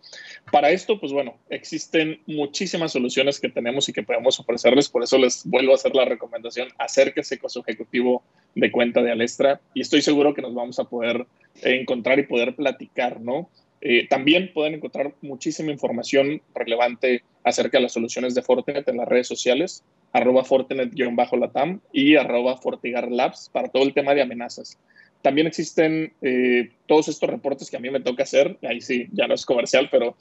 Para 0.52 0.70
esto, 0.70 1.00
pues 1.00 1.12
bueno, 1.12 1.40
existen 1.50 2.22
muchísimas 2.28 2.92
soluciones 2.92 3.40
que 3.40 3.50
tenemos 3.50 3.90
y 3.90 3.94
que 3.94 4.04
podemos 4.04 4.40
ofrecerles, 4.40 4.90
por 4.90 5.02
eso 5.02 5.18
les 5.18 5.44
vuelvo 5.46 5.72
a 5.72 5.76
hacer 5.76 5.96
la 5.96 6.06
recomendación, 6.06 6.68
acérquese 6.78 7.40
con 7.40 7.50
su 7.50 7.62
ejecutivo 7.62 8.22
de 8.54 8.72
cuenta 8.72 9.02
de 9.02 9.12
Alestra 9.12 9.60
y 9.74 9.82
estoy 9.82 10.04
seguro 10.04 10.36
que 10.36 10.44
nos 10.44 10.54
vamos 10.54 10.78
a 10.78 10.84
poder 10.84 11.26
encontrar 11.64 12.20
y 12.20 12.28
poder 12.28 12.56
platicar, 12.56 13.20
¿no? 13.20 13.50
Eh, 13.82 14.08
también 14.08 14.52
pueden 14.54 14.76
encontrar 14.76 15.16
muchísima 15.24 15.72
información 15.72 16.44
relevante 16.54 17.24
acerca 17.44 17.80
de 17.80 17.86
las 17.86 17.94
soluciones 17.94 18.36
de 18.36 18.44
Fortinet 18.44 18.88
en 18.88 18.98
las 18.98 19.08
redes 19.08 19.28
sociales 19.28 19.84
arroba 20.14 20.44
Fortinet-Latam 20.44 21.80
y 21.92 22.16
arroba 22.16 22.58
Fortigar 22.58 23.12
Labs 23.12 23.50
para 23.52 23.70
todo 23.70 23.84
el 23.84 23.94
tema 23.94 24.14
de 24.14 24.22
amenazas. 24.22 24.78
También 25.22 25.48
existen 25.48 26.14
eh, 26.22 26.72
todos 26.88 27.08
estos 27.08 27.30
reportes 27.30 27.70
que 27.70 27.78
a 27.78 27.80
mí 27.80 27.90
me 27.90 28.00
toca 28.00 28.24
hacer, 28.24 28.58
ahí 28.64 28.82
sí, 28.82 29.08
ya 29.12 29.28
no 29.28 29.34
es 29.34 29.46
comercial, 29.46 29.90
pero 29.92 30.16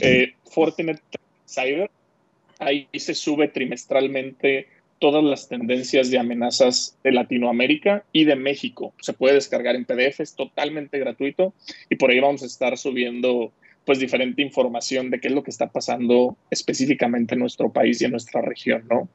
eh, 0.00 0.34
Fortinet 0.50 1.00
Cyber, 1.48 1.90
ahí 2.58 2.88
se 2.94 3.14
sube 3.14 3.48
trimestralmente 3.48 4.68
todas 4.98 5.24
las 5.24 5.48
tendencias 5.48 6.10
de 6.10 6.18
amenazas 6.18 6.96
de 7.02 7.12
Latinoamérica 7.12 8.04
y 8.12 8.24
de 8.24 8.36
México. 8.36 8.94
Se 9.00 9.12
puede 9.12 9.34
descargar 9.34 9.76
en 9.76 9.84
PDF, 9.84 10.20
es 10.20 10.34
totalmente 10.34 10.98
gratuito 10.98 11.52
y 11.90 11.96
por 11.96 12.10
ahí 12.10 12.20
vamos 12.20 12.42
a 12.42 12.46
estar 12.46 12.78
subiendo 12.78 13.52
pues 13.84 13.98
diferente 13.98 14.40
información 14.40 15.10
de 15.10 15.20
qué 15.20 15.28
es 15.28 15.34
lo 15.34 15.42
que 15.42 15.50
está 15.50 15.70
pasando 15.70 16.38
específicamente 16.50 17.34
en 17.34 17.40
nuestro 17.40 17.70
país 17.70 18.00
y 18.00 18.06
en 18.06 18.12
nuestra 18.12 18.40
región, 18.40 18.84
¿no? 18.88 19.08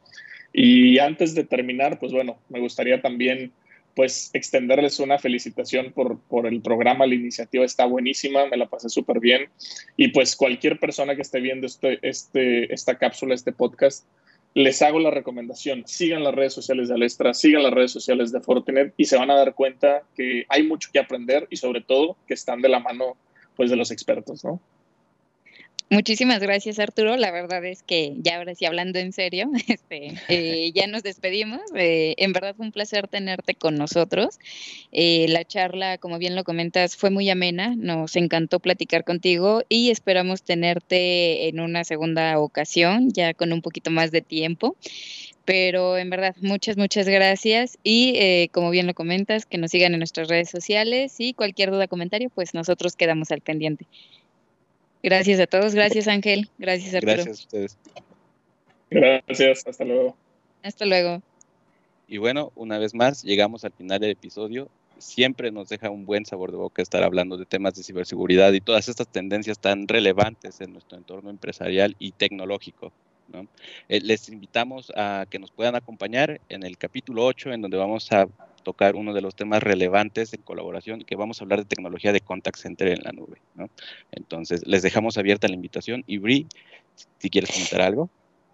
Y 0.53 0.99
antes 0.99 1.35
de 1.35 1.43
terminar, 1.43 1.99
pues 1.99 2.11
bueno, 2.11 2.37
me 2.49 2.59
gustaría 2.59 3.01
también 3.01 3.51
pues 3.95 4.29
extenderles 4.33 4.99
una 4.99 5.19
felicitación 5.19 5.91
por, 5.91 6.19
por 6.19 6.47
el 6.47 6.61
programa, 6.61 7.05
la 7.05 7.15
iniciativa 7.15 7.65
está 7.65 7.85
buenísima, 7.85 8.45
me 8.47 8.57
la 8.57 8.69
pasé 8.69 8.89
súper 8.89 9.19
bien 9.19 9.49
y 9.97 10.09
pues 10.09 10.35
cualquier 10.35 10.79
persona 10.79 11.15
que 11.15 11.21
esté 11.21 11.39
viendo 11.39 11.67
este, 11.67 11.99
este, 12.01 12.73
esta 12.73 12.97
cápsula, 12.97 13.35
este 13.35 13.51
podcast, 13.51 14.05
les 14.53 14.81
hago 14.81 14.99
la 14.99 15.11
recomendación, 15.11 15.83
sigan 15.85 16.23
las 16.23 16.33
redes 16.33 16.53
sociales 16.53 16.87
de 16.89 16.95
Alestra, 16.95 17.33
sigan 17.33 17.63
las 17.63 17.73
redes 17.73 17.91
sociales 17.91 18.31
de 18.31 18.41
Fortinet 18.41 18.93
y 18.97 19.05
se 19.05 19.17
van 19.17 19.29
a 19.29 19.35
dar 19.35 19.53
cuenta 19.53 20.03
que 20.15 20.45
hay 20.49 20.63
mucho 20.63 20.89
que 20.91 20.99
aprender 20.99 21.47
y 21.49 21.57
sobre 21.57 21.81
todo 21.81 22.17
que 22.27 22.33
están 22.33 22.61
de 22.61 22.69
la 22.69 22.79
mano 22.79 23.15
pues 23.55 23.69
de 23.69 23.75
los 23.75 23.91
expertos, 23.91 24.43
¿no? 24.43 24.59
Muchísimas 25.91 26.39
gracias 26.39 26.77
Arturo, 26.77 27.17
la 27.17 27.31
verdad 27.31 27.65
es 27.65 27.81
que 27.81 28.13
ya 28.19 28.37
ahora 28.37 28.53
sí 28.53 28.65
hablando 28.65 28.99
en 28.99 29.11
serio, 29.11 29.49
este, 29.67 30.13
eh, 30.27 30.71
ya 30.71 30.85
nos 30.85 31.01
despedimos, 31.01 31.61
eh, 31.73 32.13
en 32.17 32.31
verdad 32.31 32.53
fue 32.55 32.67
un 32.67 32.71
placer 32.71 33.07
tenerte 33.07 33.55
con 33.55 33.75
nosotros, 33.75 34.37
eh, 34.91 35.25
la 35.29 35.45
charla 35.45 35.97
como 35.97 36.19
bien 36.19 36.35
lo 36.35 36.43
comentas 36.43 36.95
fue 36.95 37.09
muy 37.09 37.27
amena, 37.31 37.75
nos 37.75 38.15
encantó 38.15 38.59
platicar 38.59 39.03
contigo 39.03 39.63
y 39.67 39.89
esperamos 39.89 40.43
tenerte 40.43 41.47
en 41.47 41.59
una 41.59 41.83
segunda 41.83 42.37
ocasión 42.37 43.09
ya 43.11 43.33
con 43.33 43.51
un 43.51 43.63
poquito 43.63 43.89
más 43.89 44.11
de 44.11 44.21
tiempo 44.21 44.75
pero 45.49 45.97
en 45.97 46.11
verdad, 46.11 46.35
muchas, 46.41 46.77
muchas 46.77 47.07
gracias. 47.07 47.79
Y 47.83 48.13
eh, 48.17 48.49
como 48.53 48.69
bien 48.69 48.85
lo 48.85 48.93
comentas, 48.93 49.47
que 49.47 49.57
nos 49.57 49.71
sigan 49.71 49.93
en 49.93 49.99
nuestras 49.99 50.27
redes 50.27 50.47
sociales 50.51 51.15
y 51.17 51.33
cualquier 51.33 51.71
duda, 51.71 51.87
comentario, 51.87 52.29
pues 52.29 52.53
nosotros 52.53 52.95
quedamos 52.95 53.31
al 53.31 53.41
pendiente. 53.41 53.87
Gracias 55.01 55.39
a 55.39 55.47
todos, 55.47 55.73
gracias 55.73 56.07
Ángel, 56.07 56.49
gracias 56.57 56.93
Arturo. 56.93 57.13
Gracias 57.13 57.39
a 57.39 57.41
ustedes. 57.41 57.77
Gracias, 58.89 59.65
hasta 59.67 59.85
luego. 59.85 60.15
Hasta 60.63 60.85
luego. 60.85 61.21
Y 62.07 62.17
bueno, 62.17 62.51
una 62.55 62.79
vez 62.79 62.93
más, 62.95 63.23
llegamos 63.23 63.63
al 63.63 63.71
final 63.71 63.99
del 63.99 64.11
episodio. 64.11 64.67
Siempre 64.97 65.51
nos 65.51 65.69
deja 65.69 65.89
un 65.89 66.05
buen 66.05 66.25
sabor 66.25 66.51
de 66.51 66.57
boca 66.57 66.81
estar 66.81 67.03
hablando 67.03 67.37
de 67.37 67.45
temas 67.45 67.75
de 67.75 67.83
ciberseguridad 67.83 68.51
y 68.51 68.61
todas 68.61 68.89
estas 68.89 69.07
tendencias 69.07 69.59
tan 69.59 69.87
relevantes 69.87 70.59
en 70.59 70.73
nuestro 70.73 70.97
entorno 70.97 71.29
empresarial 71.29 71.95
y 71.99 72.11
tecnológico. 72.11 72.91
Eh, 73.87 74.01
les 74.01 74.27
invitamos 74.29 74.91
a 74.95 75.25
que 75.29 75.39
nos 75.39 75.51
puedan 75.51 75.75
acompañar 75.75 76.41
en 76.49 76.63
el 76.63 76.77
capítulo 76.77 77.25
8, 77.25 77.53
en 77.53 77.61
donde 77.61 77.77
vamos 77.77 78.11
a 78.11 78.27
tocar 78.61 78.95
uno 78.95 79.13
de 79.13 79.21
los 79.21 79.35
temas 79.35 79.63
relevantes 79.63 80.33
en 80.33 80.41
colaboración, 80.41 81.01
que 81.01 81.15
vamos 81.15 81.39
a 81.39 81.43
hablar 81.43 81.59
de 81.59 81.65
tecnología 81.65 82.11
de 82.11 82.21
contact 82.21 82.57
center 82.57 82.89
en 82.89 83.03
la 83.03 83.11
nube. 83.11 83.41
Entonces, 84.11 84.65
les 84.65 84.81
dejamos 84.81 85.17
abierta 85.17 85.47
la 85.47 85.55
invitación 85.55 86.03
y 86.07 86.17
Bri, 86.17 86.47
si 87.17 87.29
quieres 87.29 87.51
comentar 87.51 87.81
algo. 87.81 88.09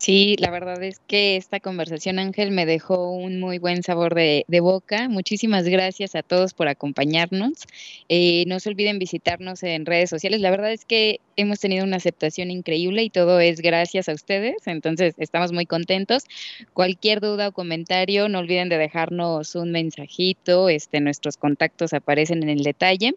Sí, 0.05 0.35
la 0.37 0.51
verdad 0.51 0.83
es 0.83 0.99
que 0.99 1.35
esta 1.35 1.59
conversación, 1.59 2.19
Ángel, 2.19 2.51
me 2.51 2.67
dejó 2.67 3.09
un 3.09 3.39
muy 3.39 3.57
buen 3.57 3.81
sabor 3.81 4.13
de, 4.13 4.45
boca. 4.61 5.09
Muchísimas 5.09 5.65
gracias 5.65 6.13
a 6.13 6.21
todos 6.21 6.53
por 6.53 6.67
acompañarnos. 6.67 7.63
Eh, 8.07 8.43
no 8.45 8.59
se 8.59 8.69
olviden 8.69 8.99
visitarnos 8.99 9.63
en 9.63 9.83
redes 9.87 10.11
sociales. 10.11 10.41
La 10.41 10.51
verdad 10.51 10.71
es 10.71 10.85
que 10.85 11.21
hemos 11.37 11.59
tenido 11.59 11.83
una 11.83 11.97
aceptación 11.97 12.51
increíble 12.51 13.01
y 13.01 13.09
todo 13.09 13.39
es 13.39 13.61
gracias 13.61 14.07
a 14.07 14.13
ustedes. 14.13 14.67
Entonces, 14.67 15.15
estamos 15.17 15.51
muy 15.51 15.65
contentos. 15.65 16.25
Cualquier 16.73 17.19
duda 17.19 17.47
o 17.47 17.51
comentario, 17.51 18.29
no 18.29 18.37
olviden 18.37 18.69
de 18.69 18.77
dejarnos 18.77 19.55
un 19.55 19.71
mensajito. 19.71 20.69
Este, 20.69 20.99
nuestros 20.99 21.35
contactos 21.35 21.93
aparecen 21.93 22.43
en 22.43 22.49
el 22.49 22.63
detalle. 22.63 23.15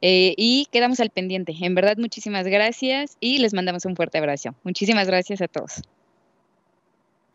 Eh, 0.00 0.32
y 0.38 0.66
quedamos 0.72 0.98
al 1.00 1.10
pendiente. 1.10 1.54
En 1.60 1.74
verdad, 1.74 1.98
muchísimas 1.98 2.46
gracias 2.46 3.18
y 3.20 3.36
les 3.36 3.52
mandamos 3.52 3.84
un 3.84 3.96
fuerte 3.96 4.16
abrazo. 4.16 4.54
Muchísimas 4.64 5.08
gracias 5.08 5.42
a 5.42 5.48
todos. 5.48 5.82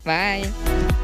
Bye. 0.04 0.97